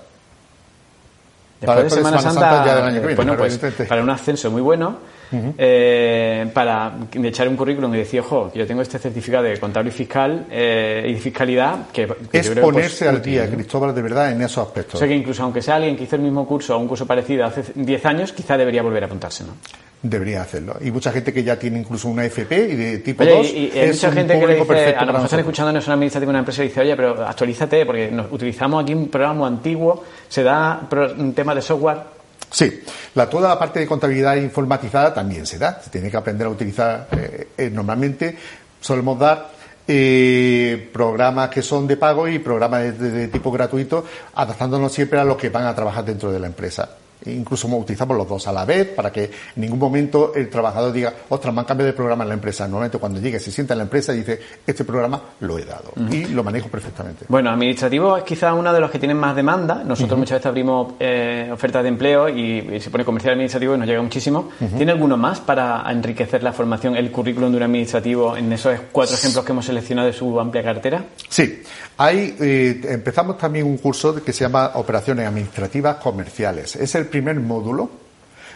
Después, 1.60 1.84
de 1.84 1.90
Semana, 1.90 2.20
Santa, 2.20 2.92
bueno, 3.16 3.36
pues 3.38 3.60
para 3.88 4.02
un 4.02 4.10
ascenso 4.10 4.50
muy 4.50 4.62
bueno, 4.62 4.98
eh, 5.32 6.50
para 6.54 6.94
echar 7.24 7.48
un 7.48 7.56
currículum 7.56 7.94
y 7.96 8.00
decir, 8.00 8.22
ojo, 8.22 8.52
yo 8.54 8.66
tengo 8.66 8.82
este 8.82 9.00
certificado 9.00 9.44
de 9.44 9.60
contable 9.60 9.90
y 9.90 9.94
fiscal 9.94 10.48
eh, 10.50 11.06
y 11.10 11.16
fiscalidad 11.16 11.88
que, 11.92 12.04
es 12.32 12.50
pues, 12.50 12.60
ponerse 12.60 13.08
al 13.08 13.22
día, 13.22 13.50
Cristóbal, 13.50 13.94
de 13.94 14.02
verdad, 14.02 14.32
en 14.32 14.42
esos 14.42 14.68
aspectos. 14.68 14.96
O 14.96 14.98
sea 14.98 15.08
que 15.08 15.16
incluso 15.16 15.44
aunque 15.44 15.62
sea 15.62 15.76
alguien 15.76 15.96
que 15.96 16.04
hizo 16.04 16.16
el 16.16 16.22
mismo 16.24 16.48
curso 16.48 16.76
o 16.76 16.80
un 16.80 16.88
curso 16.88 17.06
parecido 17.06 17.46
hace 17.46 17.64
10 17.76 18.06
años, 18.06 18.34
quizá 18.34 18.58
debería 18.58 18.82
volver 18.82 19.04
a 19.04 19.06
apuntarse, 19.06 19.44
¿no? 19.44 19.54
Debería 20.02 20.44
hacerlo. 20.44 20.78
Y 20.80 20.92
mucha 20.92 21.12
gente 21.12 21.34
que 21.34 21.44
ya 21.44 21.60
tiene 21.60 21.80
incluso 21.80 22.08
una 22.08 22.24
FP 22.24 22.70
y 22.70 22.76
de 22.76 22.98
tipo 23.00 23.26
2. 23.26 23.54
Y, 23.54 23.72
hay 23.78 23.88
mucha 23.90 24.12
gente 24.14 24.40
que 24.40 24.48
le 24.48 24.56
dice, 24.56 24.96
a 24.96 25.04
lo 25.04 25.12
mejor 25.12 25.26
están 25.26 25.40
escuchando 25.40 25.72
en 25.72 25.76
una 25.76 25.94
administrativa 25.94 26.28
de 26.28 26.30
una 26.30 26.40
empresa 26.40 26.64
y 26.64 26.70
dice, 26.70 26.82
oye, 26.82 26.96
pero 26.96 27.28
actualízate, 27.28 27.86
porque 27.86 28.10
nos 28.10 28.32
utilizamos 28.32 28.82
aquí 28.82 28.94
un 28.94 29.10
programa 29.10 29.48
antiguo, 29.48 30.06
se 30.30 30.42
da 30.44 30.88
un 31.18 31.34
tema 31.34 31.54
de 31.54 31.62
software. 31.62 32.19
Sí, 32.52 32.82
la, 33.16 33.30
toda 33.30 33.50
la 33.50 33.60
parte 33.60 33.80
de 33.80 33.88
contabilidad 33.88 34.36
informatizada 34.36 35.14
también 35.14 35.46
se 35.46 35.58
da. 35.58 35.80
Se 35.82 35.90
tiene 35.90 36.10
que 36.10 36.18
aprender 36.18 36.48
a 36.48 36.50
utilizar. 36.50 37.08
Eh, 37.12 37.50
eh, 37.58 37.70
normalmente 37.70 38.38
solemos 38.82 39.20
dar 39.20 39.50
eh, 39.88 40.90
programas 40.94 41.50
que 41.50 41.62
son 41.62 41.88
de 41.88 41.98
pago 41.98 42.28
y 42.28 42.40
programas 42.40 43.00
de, 43.00 43.28
tipo 43.28 43.52
gratuito, 43.52 44.06
adaptándonos 44.36 44.92
siempre 44.92 45.20
a 45.20 45.24
los 45.24 45.38
que 45.38 45.50
van 45.50 45.66
a 45.66 45.76
trabajar 45.76 46.06
dentro 46.06 46.32
de 46.32 46.40
la 46.40 46.48
empresa. 46.48 46.90
Incluso 47.34 47.68
utilizamos 47.68 48.18
los 48.18 48.28
dos 48.28 48.48
a 48.48 48.52
la 48.52 48.66
vez 48.66 48.88
para 48.88 49.12
que 49.12 49.24
en 49.26 49.32
ningún 49.56 49.80
momento 49.80 50.34
el 50.36 50.50
trabajador 50.50 50.92
diga, 50.92 51.14
ostras, 51.30 51.54
me 51.54 51.62
han 51.62 51.66
cambiado 51.66 51.88
de 51.88 51.94
programa 51.94 52.24
en 52.24 52.30
la 52.30 52.34
empresa. 52.36 52.66
Normalmente 52.68 52.98
cuando 52.98 53.20
llegue, 53.20 53.40
se 53.40 53.52
sienta 53.52 53.74
en 53.74 53.80
la 53.80 53.84
empresa 53.84 54.14
y 54.14 54.18
dice, 54.18 54.40
este 54.66 54.84
programa 54.84 55.22
lo 55.42 55.58
he 55.58 55.66
dado 55.66 55.92
y 56.12 56.26
lo 56.26 56.44
manejo 56.44 56.70
perfectamente. 56.70 57.26
Bueno, 57.28 57.50
administrativo 57.50 58.18
es 58.18 58.24
quizá 58.24 58.54
uno 58.54 58.74
de 58.74 58.80
los 58.80 58.92
que 58.92 59.00
tienen 59.00 59.18
más 59.18 59.36
demanda. 59.36 59.84
Nosotros 59.84 60.18
muchas 60.18 60.38
veces 60.38 60.48
abrimos 60.48 60.94
eh, 61.00 61.50
ofertas 61.52 61.84
de 61.84 61.90
empleo 61.90 62.30
y, 62.30 62.80
se 62.80 62.90
pone 62.90 63.04
comercial 63.04 63.34
administrativo 63.34 63.76
y 63.76 63.78
nos 63.78 63.88
llega 63.88 64.02
muchísimo. 64.02 64.50
¿Tiene 64.78 64.92
alguno 64.92 65.18
más 65.18 65.40
para 65.40 65.84
enriquecer 65.92 66.44
la 66.44 66.54
formación, 66.54 66.96
el 66.96 67.12
currículum 67.12 67.52
de 67.52 67.58
un 67.58 67.64
administrativo 67.64 68.38
en 68.38 68.52
esos 68.54 68.78
cuatro 68.92 69.16
ejemplos 69.16 69.46
que 69.46 69.52
hemos 69.52 69.66
seleccionado 69.66 70.08
de 70.08 70.14
su 70.14 70.40
amplia 70.40 70.64
cartera? 70.64 71.06
Sí, 71.28 71.62
hay, 71.98 72.36
eh, 72.40 72.82
empezamos 72.90 73.38
también 73.38 73.66
un 73.66 73.78
curso 73.78 74.24
que 74.24 74.34
se 74.34 74.46
llama 74.46 74.72
Operaciones 74.76 75.28
Administrativas 75.28 75.98
Comerciales. 75.98 76.76
Es 76.76 76.96
el 76.96 77.08
primer 77.08 77.19
módulo 77.22 77.90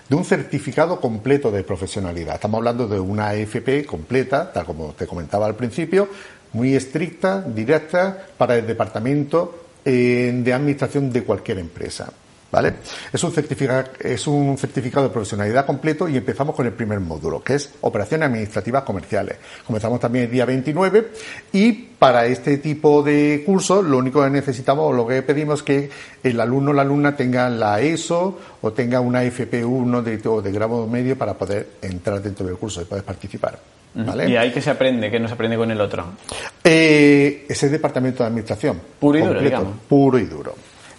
de 0.09 0.15
un 0.15 0.25
certificado 0.25 0.99
completo 0.99 1.51
de 1.51 1.63
profesionalidad. 1.63 2.35
Estamos 2.35 2.57
hablando 2.59 2.87
de 2.87 2.99
una 2.99 3.29
AFP 3.29 3.85
completa, 3.85 4.51
tal 4.51 4.65
como 4.65 4.93
te 4.93 5.07
comentaba 5.07 5.45
al 5.45 5.55
principio, 5.55 6.09
muy 6.53 6.75
estricta, 6.75 7.41
directa 7.41 8.25
para 8.37 8.57
el 8.57 8.67
departamento 8.67 9.65
eh, 9.85 10.31
de 10.43 10.53
administración 10.53 11.11
de 11.11 11.23
cualquier 11.23 11.59
empresa. 11.59 12.11
¿Vale? 12.53 12.75
Es 13.11 13.23
un, 13.23 13.31
certificado, 13.31 13.83
es 13.99 14.27
un 14.27 14.59
certificado 14.59 15.07
de 15.07 15.11
profesionalidad 15.11 15.65
completo 15.65 16.07
y 16.07 16.17
empezamos 16.17 16.55
con 16.55 16.67
el 16.67 16.73
primer 16.73 16.99
módulo, 16.99 17.41
que 17.41 17.55
es 17.55 17.73
operaciones 17.81 18.27
administrativas 18.27 18.83
comerciales. 18.83 19.37
Comenzamos 19.65 19.99
también 19.99 20.25
el 20.25 20.31
día 20.31 20.45
29 20.45 21.07
y 21.51 21.71
para 21.71 22.27
este 22.27 22.59
tipo 22.59 23.01
de 23.01 23.41
cursos 23.43 23.83
lo 23.83 23.97
único 23.97 24.23
que 24.23 24.29
necesitamos 24.29 24.85
o 24.87 24.93
lo 24.93 25.07
que 25.07 25.23
pedimos 25.23 25.61
es 25.61 25.63
que 25.63 25.89
el 26.21 26.39
alumno 26.39 26.69
o 26.69 26.73
la 26.75 26.83
alumna 26.83 27.15
tenga 27.15 27.49
la 27.49 27.81
ESO 27.81 28.37
o 28.61 28.71
tenga 28.71 28.99
una 28.99 29.23
FP1 29.23 30.03
de, 30.03 30.17
de 30.17 30.51
grado 30.51 30.85
medio 30.85 31.17
para 31.17 31.33
poder 31.33 31.69
entrar 31.81 32.21
dentro 32.21 32.45
del 32.45 32.57
curso 32.57 32.83
y 32.83 32.85
poder 32.85 33.03
participar. 33.03 33.57
¿Vale? 33.95 34.29
¿Y 34.29 34.35
ahí 34.37 34.51
que 34.51 34.61
se 34.61 34.69
aprende? 34.69 35.09
que 35.09 35.19
no 35.19 35.27
se 35.27 35.33
aprende 35.33 35.57
con 35.57 35.71
el 35.71 35.81
otro? 35.81 36.05
Eh, 36.63 37.47
ese 37.49 37.69
departamento 37.69 38.21
de 38.21 38.27
administración. 38.27 38.79
Puro 38.99 39.17
y 39.17 39.21
duro, 39.23 39.41
digamos. 39.41 39.73
Puro 39.89 40.19
y 40.19 40.25
duro. 40.25 40.53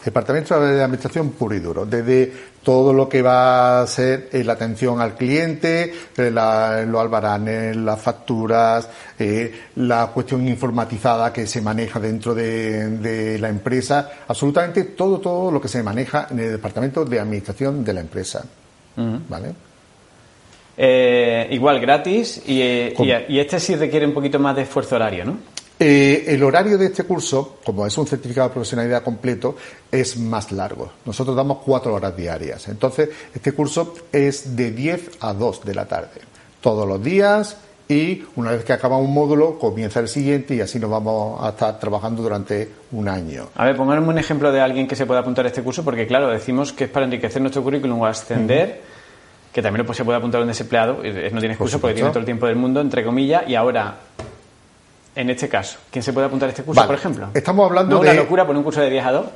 Departamento 0.04 0.60
de 0.60 0.82
Administración 0.82 1.30
puro 1.30 1.54
y 1.54 1.60
duro, 1.60 1.86
desde 1.86 2.30
todo 2.62 2.92
lo 2.92 3.08
que 3.08 3.22
va 3.22 3.80
a 3.80 3.86
ser 3.86 4.28
eh, 4.32 4.44
la 4.44 4.54
atención 4.54 5.00
al 5.00 5.14
cliente, 5.14 5.92
eh, 6.16 6.30
los 6.30 7.00
albaranes, 7.00 7.76
las 7.76 8.00
facturas, 8.00 8.88
eh, 9.18 9.52
la 9.76 10.08
cuestión 10.08 10.46
informatizada 10.46 11.32
que 11.32 11.46
se 11.46 11.60
maneja 11.62 12.00
dentro 12.00 12.34
de, 12.34 13.38
la 13.40 13.48
empresa, 13.48 14.10
absolutamente 14.28 14.84
todo, 14.84 15.20
todo 15.20 15.50
lo 15.50 15.60
que 15.60 15.68
se 15.68 15.82
maneja 15.82 16.28
en 16.30 16.38
el 16.40 16.52
Departamento 16.52 17.04
de 17.04 17.20
Administración 17.20 17.84
de 17.84 17.92
la 17.92 18.00
empresa. 18.00 18.44
¿Vale? 18.96 19.54
igual 21.50 21.80
gratis 21.80 22.42
y, 22.46 22.60
y, 22.60 23.38
este 23.38 23.60
sí 23.60 23.76
requiere 23.76 24.06
un 24.06 24.12
poquito 24.12 24.40
más 24.40 24.56
de 24.56 24.62
esfuerzo 24.62 24.96
horario, 24.96 25.24
¿no? 25.24 25.53
Eh, 25.78 26.24
el 26.28 26.42
horario 26.42 26.78
de 26.78 26.86
este 26.86 27.02
curso, 27.02 27.58
como 27.64 27.84
es 27.86 27.98
un 27.98 28.06
certificado 28.06 28.48
de 28.48 28.54
profesionalidad 28.54 29.02
completo, 29.02 29.56
es 29.90 30.16
más 30.16 30.52
largo. 30.52 30.92
Nosotros 31.04 31.34
damos 31.34 31.58
cuatro 31.64 31.94
horas 31.94 32.16
diarias. 32.16 32.68
Entonces, 32.68 33.08
este 33.34 33.52
curso 33.52 33.94
es 34.12 34.56
de 34.56 34.70
10 34.70 35.10
a 35.20 35.34
2 35.34 35.64
de 35.64 35.74
la 35.74 35.86
tarde, 35.86 36.20
todos 36.60 36.86
los 36.86 37.02
días. 37.02 37.56
Y 37.86 38.24
una 38.36 38.52
vez 38.52 38.64
que 38.64 38.72
acaba 38.72 38.96
un 38.96 39.12
módulo, 39.12 39.58
comienza 39.58 40.00
el 40.00 40.08
siguiente 40.08 40.54
y 40.54 40.60
así 40.60 40.78
nos 40.78 40.90
vamos 40.90 41.44
a 41.44 41.50
estar 41.50 41.78
trabajando 41.78 42.22
durante 42.22 42.70
un 42.92 43.08
año. 43.08 43.48
A 43.56 43.66
ver, 43.66 43.76
ponganme 43.76 44.08
un 44.08 44.18
ejemplo 44.18 44.50
de 44.52 44.60
alguien 44.60 44.86
que 44.86 44.96
se 44.96 45.04
pueda 45.04 45.20
apuntar 45.20 45.44
a 45.44 45.48
este 45.48 45.62
curso, 45.62 45.84
porque 45.84 46.06
claro, 46.06 46.28
decimos 46.28 46.72
que 46.72 46.84
es 46.84 46.90
para 46.90 47.04
enriquecer 47.04 47.42
nuestro 47.42 47.62
currículum 47.62 48.00
o 48.00 48.06
ascender, 48.06 48.80
que 49.52 49.60
también 49.60 49.86
se 49.92 50.04
puede 50.04 50.16
apuntar 50.16 50.40
a 50.40 50.42
un 50.42 50.48
desempleado, 50.48 51.02
no 51.32 51.40
tiene 51.40 51.56
curso 51.58 51.78
porque 51.78 51.94
tiene 51.94 52.08
todo 52.08 52.20
el 52.20 52.24
tiempo 52.24 52.46
del 52.46 52.56
mundo, 52.56 52.80
entre 52.80 53.04
comillas, 53.04 53.44
y 53.46 53.54
ahora 53.54 53.98
en 55.14 55.30
este 55.30 55.48
caso, 55.48 55.78
¿quién 55.90 56.02
se 56.02 56.12
puede 56.12 56.26
apuntar 56.26 56.48
a 56.48 56.50
este 56.50 56.62
curso, 56.62 56.86
por 56.86 56.94
ejemplo? 56.94 57.28
Estamos 57.34 57.68
hablando 57.68 57.96
¿No 57.96 58.02
de. 58.02 58.10
una 58.10 58.20
locura 58.20 58.46
poner 58.46 58.58
un 58.58 58.64
curso 58.64 58.80
de 58.80 58.90
10 58.90 59.04
a 59.04 59.12
2? 59.12 59.26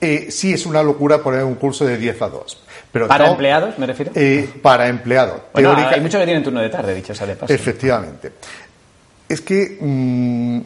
Eh, 0.00 0.26
sí, 0.30 0.52
es 0.52 0.66
una 0.66 0.82
locura 0.82 1.18
poner 1.22 1.44
un 1.44 1.54
curso 1.54 1.84
de 1.84 1.96
10 1.96 2.22
a 2.22 2.28
2. 2.28 2.62
Pero 2.92 3.08
¿Para 3.08 3.28
empleados, 3.30 3.78
me 3.78 3.86
refiero? 3.86 4.12
Eh, 4.14 4.48
para 4.62 4.88
empleados. 4.88 5.40
Bueno, 5.52 5.74
hay 5.74 6.00
muchos 6.00 6.20
que 6.20 6.26
tienen 6.26 6.44
turno 6.44 6.60
de 6.60 6.68
tarde, 6.68 6.94
dicho 6.94 7.14
sea 7.14 7.26
de 7.26 7.36
paso. 7.36 7.52
Efectivamente. 7.52 8.32
Es 9.28 9.40
que 9.40 9.78
mm, 9.80 10.60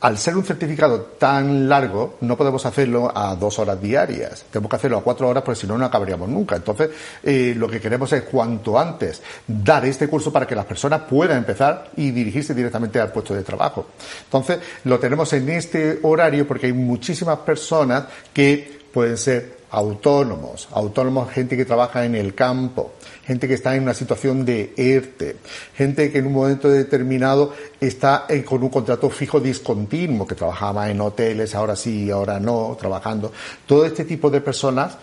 al 0.00 0.16
ser 0.16 0.36
un 0.36 0.44
certificado 0.44 1.00
tan 1.18 1.68
largo, 1.68 2.18
no 2.20 2.36
podemos 2.36 2.64
hacerlo 2.64 3.10
a 3.14 3.34
dos 3.34 3.58
horas 3.58 3.80
diarias. 3.80 4.44
Tenemos 4.50 4.70
que 4.70 4.76
hacerlo 4.76 4.98
a 4.98 5.02
cuatro 5.02 5.28
horas 5.28 5.42
porque 5.42 5.60
si 5.60 5.66
no, 5.66 5.76
no 5.76 5.84
acabaríamos 5.84 6.28
nunca. 6.28 6.56
Entonces, 6.56 6.90
eh, 7.22 7.54
lo 7.56 7.68
que 7.68 7.80
queremos 7.80 8.12
es 8.12 8.22
cuanto 8.22 8.78
antes 8.78 9.20
dar 9.46 9.84
este 9.84 10.08
curso 10.08 10.32
para 10.32 10.46
que 10.46 10.54
las 10.54 10.66
personas 10.66 11.02
puedan 11.02 11.38
empezar 11.38 11.90
y 11.96 12.12
dirigirse 12.12 12.54
directamente 12.54 13.00
al 13.00 13.10
puesto 13.10 13.34
de 13.34 13.42
trabajo. 13.42 13.86
Entonces, 14.24 14.58
lo 14.84 15.00
tenemos 15.00 15.32
en 15.32 15.48
este 15.48 15.98
horario 16.02 16.46
porque 16.46 16.66
hay 16.66 16.72
muchísimas 16.72 17.38
personas 17.40 18.04
que 18.32 18.78
pueden 18.92 19.16
ser 19.16 19.57
autónomos, 19.70 20.68
autónomos, 20.72 21.30
gente 21.30 21.56
que 21.56 21.64
trabaja 21.64 22.04
en 22.04 22.14
el 22.14 22.34
campo, 22.34 22.92
gente 23.24 23.46
que 23.46 23.54
está 23.54 23.76
en 23.76 23.82
una 23.82 23.94
situación 23.94 24.44
de 24.44 24.72
ERTE, 24.76 25.36
gente 25.74 26.10
que 26.10 26.18
en 26.18 26.26
un 26.26 26.32
momento 26.32 26.68
determinado 26.68 27.52
está 27.80 28.26
con 28.44 28.62
un 28.62 28.70
contrato 28.70 29.10
fijo 29.10 29.40
discontinuo, 29.40 30.26
que 30.26 30.34
trabajaba 30.34 30.90
en 30.90 31.00
hoteles, 31.00 31.54
ahora 31.54 31.76
sí, 31.76 32.10
ahora 32.10 32.40
no, 32.40 32.76
trabajando. 32.78 33.32
Todo 33.66 33.84
este 33.84 34.04
tipo 34.04 34.30
de 34.30 34.40
personas, 34.40 34.96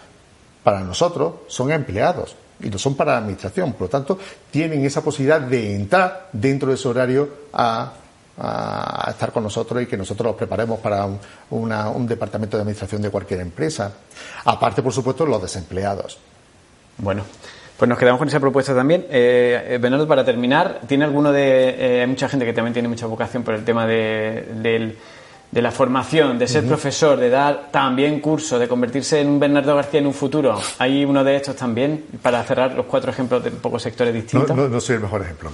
para 0.63 0.81
nosotros, 0.81 1.33
son 1.47 1.71
empleados 1.71 2.35
y 2.59 2.69
no 2.69 2.77
son 2.77 2.95
para 2.95 3.13
la 3.13 3.17
administración. 3.19 3.73
Por 3.73 3.83
lo 3.83 3.89
tanto, 3.89 4.17
tienen 4.49 4.83
esa 4.85 5.03
posibilidad 5.03 5.41
de 5.41 5.75
entrar 5.75 6.29
dentro 6.31 6.69
de 6.69 6.75
ese 6.75 6.87
horario 6.87 7.29
a 7.53 7.93
a, 8.37 9.07
estar 9.09 9.31
con 9.31 9.43
nosotros 9.43 9.81
y 9.81 9.85
que 9.85 9.97
nosotros 9.97 10.27
los 10.27 10.35
preparemos 10.35 10.79
para 10.79 11.07
un, 11.49 12.07
departamento 12.07 12.57
de 12.57 12.61
administración 12.61 13.01
de 13.01 13.09
cualquier 13.09 13.41
empresa. 13.41 13.91
Aparte, 14.45 14.81
por 14.81 14.93
supuesto, 14.93 15.25
los 15.25 15.41
desempleados. 15.41 16.17
Bueno. 16.97 17.23
Pues 17.77 17.89
nos 17.89 17.99
quedamos 17.99 18.19
con 18.19 18.29
esa 18.29 18.39
propuesta 18.39 18.73
también. 18.73 19.05
Eh, 19.09 19.71
eh 19.71 19.77
Bernardo, 19.79 20.07
para 20.07 20.23
terminar, 20.23 20.79
¿tiene 20.87 21.03
alguno 21.03 21.33
de... 21.33 21.97
Eh, 21.97 22.01
hay 22.01 22.07
mucha 22.07 22.29
gente 22.29 22.45
que 22.45 22.53
también 22.53 22.71
tiene 22.71 22.87
mucha 22.87 23.05
vocación 23.05 23.43
por 23.43 23.53
el 23.53 23.65
tema 23.65 23.85
de, 23.85 24.47
del 24.61 24.97
de 25.51 25.61
la 25.61 25.71
formación, 25.71 26.37
de 26.37 26.47
ser 26.47 26.65
profesor, 26.65 27.17
de 27.17 27.29
dar 27.29 27.69
también 27.71 28.19
cursos, 28.19 28.59
de 28.59 28.67
convertirse 28.67 29.21
en 29.21 29.29
un 29.29 29.39
Bernardo 29.39 29.75
García 29.75 30.01
en 30.01 30.07
un 30.07 30.13
futuro. 30.13 30.59
¿Hay 30.79 31.05
uno 31.05 31.23
de 31.23 31.37
estos 31.37 31.55
también 31.55 32.05
para 32.21 32.43
cerrar 32.43 32.73
los 32.73 32.85
cuatro 32.85 33.11
ejemplos 33.11 33.43
de 33.43 33.51
pocos 33.51 33.81
sectores 33.81 34.13
distintos? 34.13 34.55
No, 34.55 34.81
soy 34.81 34.95
el 34.95 35.01
mejor 35.01 35.21
ejemplo. 35.21 35.51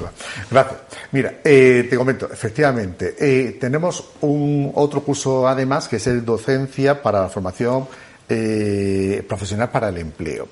Gracias. 0.50 0.80
Mira, 1.12 1.36
eh, 1.44 1.86
te 1.90 1.96
comento, 1.96 2.30
efectivamente, 2.32 3.16
eh, 3.20 3.58
tenemos 3.60 4.12
un 4.22 4.72
otro 4.76 5.02
curso 5.02 5.48
además 5.48 5.88
que 5.88 5.98
es 5.98 6.08
el 6.08 6.26
Docencia 6.26 7.02
para 7.02 7.22
la 7.22 7.30
Formación 7.30 7.88
eh, 8.34 9.26
profesional 9.28 9.70
para 9.70 9.90
el 9.90 9.98
empleo. 9.98 10.48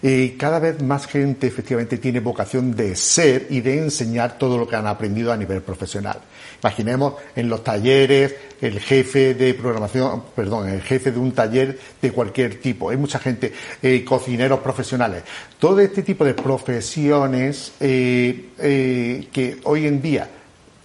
Y 0.00 0.30
cada 0.30 0.58
vez 0.58 0.82
más 0.82 1.06
gente 1.06 1.46
efectivamente 1.46 1.98
tiene 1.98 2.20
vocación 2.20 2.74
de 2.74 2.96
ser 2.96 3.48
y 3.50 3.60
de 3.60 3.78
enseñar 3.78 4.38
todo 4.38 4.56
lo 4.56 4.66
que 4.66 4.76
han 4.76 4.86
aprendido 4.86 5.30
a 5.30 5.36
nivel 5.36 5.60
profesional. 5.60 6.18
Imaginemos 6.62 7.14
en 7.36 7.48
los 7.48 7.62
talleres 7.62 8.34
el 8.60 8.80
jefe 8.80 9.34
de 9.34 9.54
programación, 9.54 10.24
perdón, 10.34 10.68
el 10.68 10.82
jefe 10.82 11.12
de 11.12 11.18
un 11.18 11.32
taller 11.32 11.78
de 12.02 12.10
cualquier 12.10 12.60
tipo. 12.60 12.90
Hay 12.90 12.96
mucha 12.96 13.18
gente, 13.18 13.52
eh, 13.80 14.04
cocineros 14.04 14.58
profesionales. 14.60 15.22
Todo 15.58 15.78
este 15.80 16.02
tipo 16.02 16.24
de 16.24 16.34
profesiones 16.34 17.72
eh, 17.78 18.50
eh, 18.58 19.28
que 19.32 19.58
hoy 19.64 19.86
en 19.86 20.02
día 20.02 20.28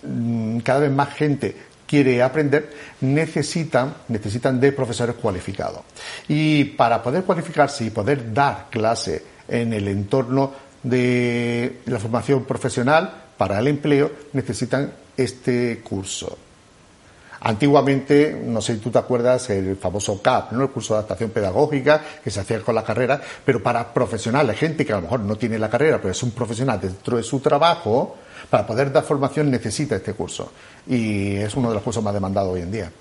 mm, 0.03 0.59
cada 0.59 0.81
vez 0.81 0.91
más 0.91 1.13
gente 1.15 1.55
quiere 1.87 2.21
aprender, 2.21 2.71
necesitan, 3.01 3.95
necesitan 4.07 4.59
de 4.59 4.71
profesores 4.71 5.15
cualificados. 5.15 5.81
Y 6.27 6.63
para 6.65 7.01
poder 7.01 7.23
cualificarse 7.23 7.85
y 7.85 7.89
poder 7.89 8.31
dar 8.33 8.67
clase 8.69 9.23
en 9.47 9.73
el 9.73 9.87
entorno 9.87 10.53
de 10.83 11.79
la 11.85 11.99
formación 11.99 12.43
profesional 12.45 13.22
para 13.37 13.59
el 13.59 13.67
empleo, 13.67 14.11
necesitan 14.33 14.93
este 15.15 15.81
curso. 15.81 16.37
Antiguamente, 17.45 18.41
no 18.45 18.61
sé 18.61 18.75
si 18.75 18.79
tú 18.79 18.89
te 18.89 18.99
acuerdas, 18.99 19.49
el 19.49 19.75
famoso 19.75 20.21
CAP, 20.21 20.53
¿no? 20.53 20.63
el 20.63 20.69
curso 20.69 20.93
de 20.93 20.99
adaptación 20.99 21.29
pedagógica 21.29 22.01
que 22.23 22.31
se 22.31 22.39
hacía 22.39 22.61
con 22.61 22.73
la 22.73 22.85
carrera, 22.85 23.21
pero 23.43 23.61
para 23.61 23.93
profesionales, 23.93 24.57
gente 24.57 24.85
que 24.85 24.93
a 24.93 24.95
lo 24.95 25.01
mejor 25.01 25.19
no 25.19 25.35
tiene 25.35 25.59
la 25.59 25.69
carrera, 25.69 25.97
pero 25.97 26.11
es 26.11 26.23
un 26.23 26.31
profesional 26.31 26.79
dentro 26.79 27.17
de 27.17 27.23
su 27.23 27.41
trabajo, 27.41 28.15
para 28.49 28.65
poder 28.65 28.91
dar 28.91 29.03
formación 29.03 29.49
necesita 29.49 29.95
este 29.95 30.13
curso. 30.13 30.51
Y 30.87 31.35
es 31.35 31.55
uno 31.55 31.69
de 31.69 31.75
los 31.75 31.83
cursos 31.83 32.03
más 32.03 32.13
demandados 32.13 32.53
hoy 32.53 32.61
en 32.61 32.71
día. 32.71 32.91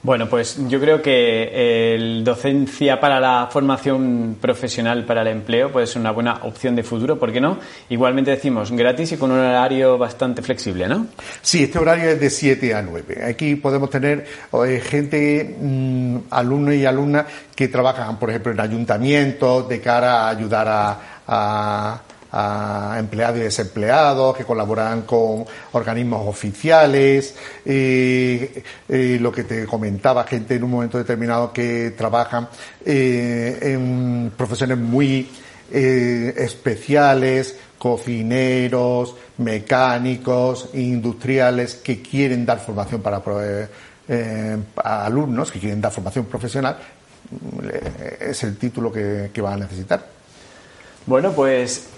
Bueno, 0.00 0.28
pues 0.28 0.56
yo 0.68 0.78
creo 0.78 1.02
que 1.02 1.94
el 1.94 2.22
docencia 2.22 3.00
para 3.00 3.18
la 3.18 3.48
formación 3.50 4.36
profesional 4.40 5.04
para 5.04 5.22
el 5.22 5.28
empleo 5.28 5.72
puede 5.72 5.88
ser 5.88 6.00
una 6.00 6.12
buena 6.12 6.40
opción 6.44 6.76
de 6.76 6.84
futuro, 6.84 7.18
¿por 7.18 7.32
qué 7.32 7.40
no? 7.40 7.58
Igualmente 7.88 8.30
decimos 8.30 8.70
gratis 8.70 9.10
y 9.12 9.16
con 9.16 9.32
un 9.32 9.40
horario 9.40 9.98
bastante 9.98 10.40
flexible, 10.40 10.86
¿no? 10.86 11.08
Sí, 11.42 11.64
este 11.64 11.80
horario 11.80 12.10
es 12.10 12.20
de 12.20 12.30
7 12.30 12.74
a 12.74 12.82
9. 12.82 13.24
Aquí 13.24 13.56
podemos 13.56 13.90
tener 13.90 14.24
eh, 14.64 14.80
gente, 14.80 15.56
mm, 15.60 16.16
alumnos 16.30 16.74
y 16.74 16.86
alumnas 16.86 17.26
que 17.56 17.66
trabajan, 17.66 18.20
por 18.20 18.30
ejemplo, 18.30 18.52
en 18.52 18.60
ayuntamientos 18.60 19.68
de 19.68 19.80
cara 19.80 20.26
a 20.26 20.28
ayudar 20.28 20.68
a 21.26 22.02
empleados 22.98 23.38
y 23.38 23.42
desempleados 23.42 24.36
que 24.36 24.44
colaboran 24.44 25.02
con 25.02 25.44
organismos 25.72 26.26
oficiales, 26.26 27.34
lo 27.64 29.32
que 29.32 29.44
te 29.44 29.66
comentaba, 29.66 30.24
gente 30.24 30.56
en 30.56 30.64
un 30.64 30.70
momento 30.70 30.98
determinado 30.98 31.52
que 31.52 31.94
trabajan 31.96 32.48
eh, 32.84 33.58
en 33.62 34.32
profesiones 34.36 34.78
muy 34.78 35.28
eh, 35.72 36.34
especiales, 36.36 37.56
cocineros, 37.78 39.14
mecánicos, 39.38 40.70
industriales 40.74 41.74
que 41.76 42.00
quieren 42.00 42.46
dar 42.46 42.60
formación 42.60 43.02
para 43.02 43.22
eh, 44.08 44.56
alumnos, 44.82 45.52
que 45.52 45.58
quieren 45.58 45.80
dar 45.80 45.92
formación 45.92 46.24
profesional, 46.26 46.78
es 48.20 48.42
el 48.44 48.56
título 48.56 48.90
que, 48.90 49.30
que 49.32 49.40
van 49.40 49.54
a 49.54 49.56
necesitar. 49.64 50.06
Bueno, 51.06 51.32
pues 51.32 51.88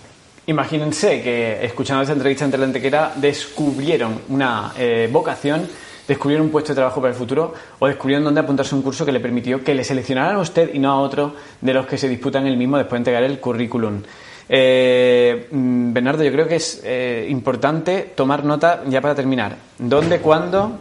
Imagínense 0.51 1.23
que 1.23 1.65
escuchando 1.65 2.03
esta 2.03 2.13
entrevista 2.13 2.45
entre 2.45 2.59
la 2.59 2.67
Antequera 2.67 3.13
descubrieron 3.15 4.23
una 4.31 4.73
eh, 4.77 5.09
vocación, 5.13 5.69
descubrieron 6.09 6.47
un 6.47 6.51
puesto 6.51 6.73
de 6.73 6.75
trabajo 6.75 7.01
para 7.01 7.13
el 7.13 7.17
futuro 7.17 7.55
o 7.79 7.87
descubrieron 7.87 8.25
dónde 8.25 8.41
apuntarse 8.41 8.75
a 8.75 8.79
un 8.79 8.83
curso 8.83 9.07
que 9.07 9.13
le 9.13 9.21
permitió 9.21 9.63
que 9.63 9.77
le 9.77 9.85
seleccionaran 9.85 10.35
a 10.35 10.41
usted 10.41 10.75
y 10.75 10.81
no 10.81 10.91
a 10.91 11.01
otro 11.01 11.37
de 11.61 11.73
los 11.73 11.87
que 11.87 11.97
se 11.97 12.09
disputan 12.09 12.49
el 12.49 12.57
mismo 12.57 12.79
después 12.79 12.97
de 12.97 12.99
entregar 12.99 13.23
el 13.23 13.39
currículum. 13.39 14.03
Eh, 14.49 15.47
mm, 15.53 15.93
Bernardo, 15.93 16.25
yo 16.25 16.33
creo 16.33 16.49
que 16.49 16.57
es 16.57 16.83
eh, 16.83 17.29
importante 17.31 18.11
tomar 18.17 18.45
nota 18.45 18.83
ya 18.89 19.01
para 19.01 19.15
terminar. 19.15 19.55
¿Dónde, 19.79 20.19
cuándo? 20.19 20.73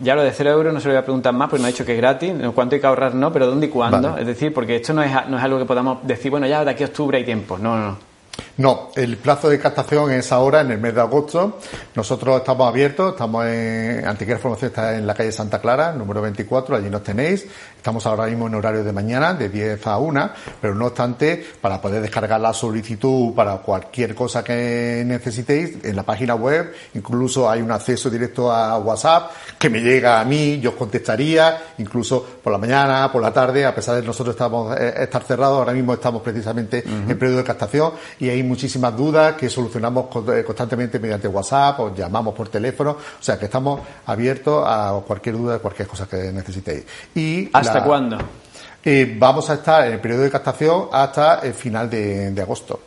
Ya 0.00 0.14
lo 0.14 0.22
de 0.22 0.32
cero 0.32 0.52
euros 0.52 0.72
no 0.72 0.80
se 0.80 0.88
lo 0.88 0.94
voy 0.94 1.00
a 1.00 1.04
preguntar 1.04 1.34
más, 1.34 1.50
porque 1.50 1.60
me 1.60 1.68
ha 1.68 1.72
dicho 1.72 1.84
que 1.84 1.92
es 1.92 1.98
gratis. 1.98 2.32
¿Cuánto 2.54 2.74
hay 2.74 2.80
que 2.80 2.86
ahorrar? 2.86 3.14
No, 3.14 3.30
pero 3.30 3.46
¿dónde 3.46 3.66
y 3.66 3.68
cuándo? 3.68 4.16
Es 4.16 4.26
decir, 4.26 4.54
porque 4.54 4.76
esto 4.76 4.94
no 4.94 5.02
es, 5.02 5.12
no 5.28 5.36
es 5.36 5.44
algo 5.44 5.58
que 5.58 5.66
podamos 5.66 5.98
decir, 6.06 6.30
bueno, 6.30 6.46
ya 6.46 6.64
de 6.64 6.70
aquí 6.70 6.84
a 6.84 6.86
octubre 6.86 7.18
hay 7.18 7.24
tiempo. 7.24 7.58
No, 7.58 7.76
no, 7.76 7.86
no. 7.88 8.09
No, 8.56 8.90
el 8.94 9.16
plazo 9.16 9.48
de 9.48 9.58
captación 9.58 10.10
es 10.12 10.32
ahora, 10.32 10.60
en 10.60 10.70
el 10.70 10.78
mes 10.78 10.94
de 10.94 11.00
agosto. 11.00 11.58
Nosotros 11.94 12.38
estamos 12.38 12.68
abiertos, 12.68 13.12
estamos 13.12 13.46
en 13.46 14.06
Antiquera 14.06 14.38
Formación, 14.38 14.68
está 14.68 14.96
en 14.96 15.06
la 15.06 15.14
calle 15.14 15.32
Santa 15.32 15.60
Clara, 15.60 15.92
número 15.92 16.20
24, 16.22 16.76
allí 16.76 16.90
nos 16.90 17.02
tenéis. 17.02 17.46
Estamos 17.80 18.04
ahora 18.04 18.26
mismo 18.26 18.46
en 18.46 18.54
horario 18.54 18.84
de 18.84 18.92
mañana, 18.92 19.32
de 19.32 19.48
10 19.48 19.86
a 19.86 19.96
1, 19.96 20.30
pero 20.60 20.74
no 20.74 20.88
obstante, 20.88 21.42
para 21.62 21.80
poder 21.80 22.02
descargar 22.02 22.38
la 22.38 22.52
solicitud 22.52 23.32
para 23.34 23.56
cualquier 23.56 24.14
cosa 24.14 24.44
que 24.44 25.02
necesitéis, 25.06 25.82
en 25.82 25.96
la 25.96 26.02
página 26.02 26.34
web 26.34 26.74
incluso 26.92 27.48
hay 27.48 27.62
un 27.62 27.70
acceso 27.70 28.10
directo 28.10 28.52
a 28.52 28.76
WhatsApp 28.76 29.30
que 29.58 29.70
me 29.70 29.80
llega 29.80 30.20
a 30.20 30.26
mí, 30.26 30.60
yo 30.60 30.70
os 30.70 30.76
contestaría, 30.76 31.72
incluso 31.78 32.22
por 32.42 32.52
la 32.52 32.58
mañana, 32.58 33.10
por 33.10 33.22
la 33.22 33.32
tarde, 33.32 33.64
a 33.64 33.74
pesar 33.74 33.96
de 33.96 34.02
nosotros 34.02 34.34
estamos, 34.34 34.76
eh, 34.78 34.96
estar 34.98 35.22
cerrados, 35.22 35.60
ahora 35.60 35.72
mismo 35.72 35.94
estamos 35.94 36.20
precisamente 36.20 36.84
en 36.86 37.18
periodo 37.18 37.38
de 37.38 37.44
captación 37.44 37.92
y 38.18 38.28
hay 38.28 38.42
muchísimas 38.42 38.94
dudas 38.94 39.36
que 39.36 39.48
solucionamos 39.48 40.04
eh, 40.34 40.44
constantemente 40.44 40.98
mediante 40.98 41.28
WhatsApp 41.28 41.80
o 41.80 41.94
llamamos 41.94 42.34
por 42.34 42.50
teléfono, 42.50 42.90
o 42.90 43.22
sea 43.22 43.38
que 43.38 43.46
estamos 43.46 43.80
abiertos 44.04 44.64
a 44.66 45.00
cualquier 45.06 45.38
duda, 45.38 45.54
de 45.54 45.58
cualquier 45.60 45.88
cosa 45.88 46.06
que 46.06 46.30
necesitéis. 46.30 46.84
Y 47.14 47.48
¿Hasta 47.70 47.84
cuándo? 47.84 48.18
Eh, 48.84 49.16
vamos 49.18 49.48
a 49.50 49.54
estar 49.54 49.86
en 49.86 49.94
el 49.94 50.00
periodo 50.00 50.22
de 50.22 50.30
captación 50.30 50.88
hasta 50.92 51.40
el 51.40 51.54
final 51.54 51.90
de 51.90 52.40
agosto. 52.40 52.80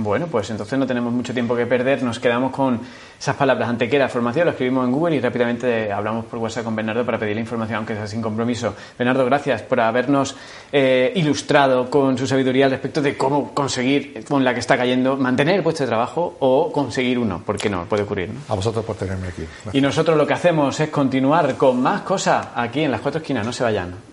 Bueno, 0.00 0.28
pues 0.28 0.48
entonces 0.50 0.78
no 0.78 0.86
tenemos 0.86 1.12
mucho 1.12 1.34
tiempo 1.34 1.56
que 1.56 1.66
perder, 1.66 2.04
nos 2.04 2.20
quedamos 2.20 2.52
con 2.52 2.80
esas 3.18 3.34
palabras. 3.34 3.68
Antequera, 3.68 4.08
formación, 4.08 4.44
lo 4.44 4.52
escribimos 4.52 4.86
en 4.86 4.92
Google 4.92 5.16
y 5.16 5.20
rápidamente 5.20 5.90
hablamos 5.92 6.24
por 6.26 6.38
WhatsApp 6.38 6.62
con 6.62 6.76
Bernardo 6.76 7.04
para 7.04 7.18
pedir 7.18 7.34
la 7.34 7.40
información, 7.40 7.78
aunque 7.78 7.96
sea 7.96 8.06
sin 8.06 8.22
compromiso. 8.22 8.76
Bernardo, 8.96 9.24
gracias 9.24 9.62
por 9.62 9.80
habernos 9.80 10.36
eh, 10.70 11.12
ilustrado 11.16 11.90
con 11.90 12.16
su 12.16 12.28
sabiduría 12.28 12.66
al 12.66 12.70
respecto 12.70 13.02
de 13.02 13.16
cómo 13.16 13.52
conseguir, 13.52 14.24
con 14.24 14.44
la 14.44 14.54
que 14.54 14.60
está 14.60 14.76
cayendo, 14.76 15.16
mantener 15.16 15.56
el 15.56 15.62
puesto 15.64 15.82
de 15.82 15.88
trabajo 15.88 16.36
o 16.38 16.70
conseguir 16.70 17.18
uno, 17.18 17.42
porque 17.44 17.68
no, 17.68 17.84
puede 17.86 18.04
ocurrir. 18.04 18.28
¿no? 18.28 18.38
A 18.50 18.54
vosotros 18.54 18.84
por 18.84 18.94
tenerme 18.94 19.26
aquí. 19.26 19.42
Y 19.72 19.80
nosotros 19.80 20.16
lo 20.16 20.28
que 20.28 20.34
hacemos 20.34 20.78
es 20.78 20.90
continuar 20.90 21.56
con 21.56 21.82
más 21.82 22.02
cosas 22.02 22.46
aquí 22.54 22.82
en 22.82 22.92
las 22.92 23.00
cuatro 23.00 23.20
esquinas, 23.20 23.44
no 23.44 23.52
se 23.52 23.64
vayan. 23.64 24.07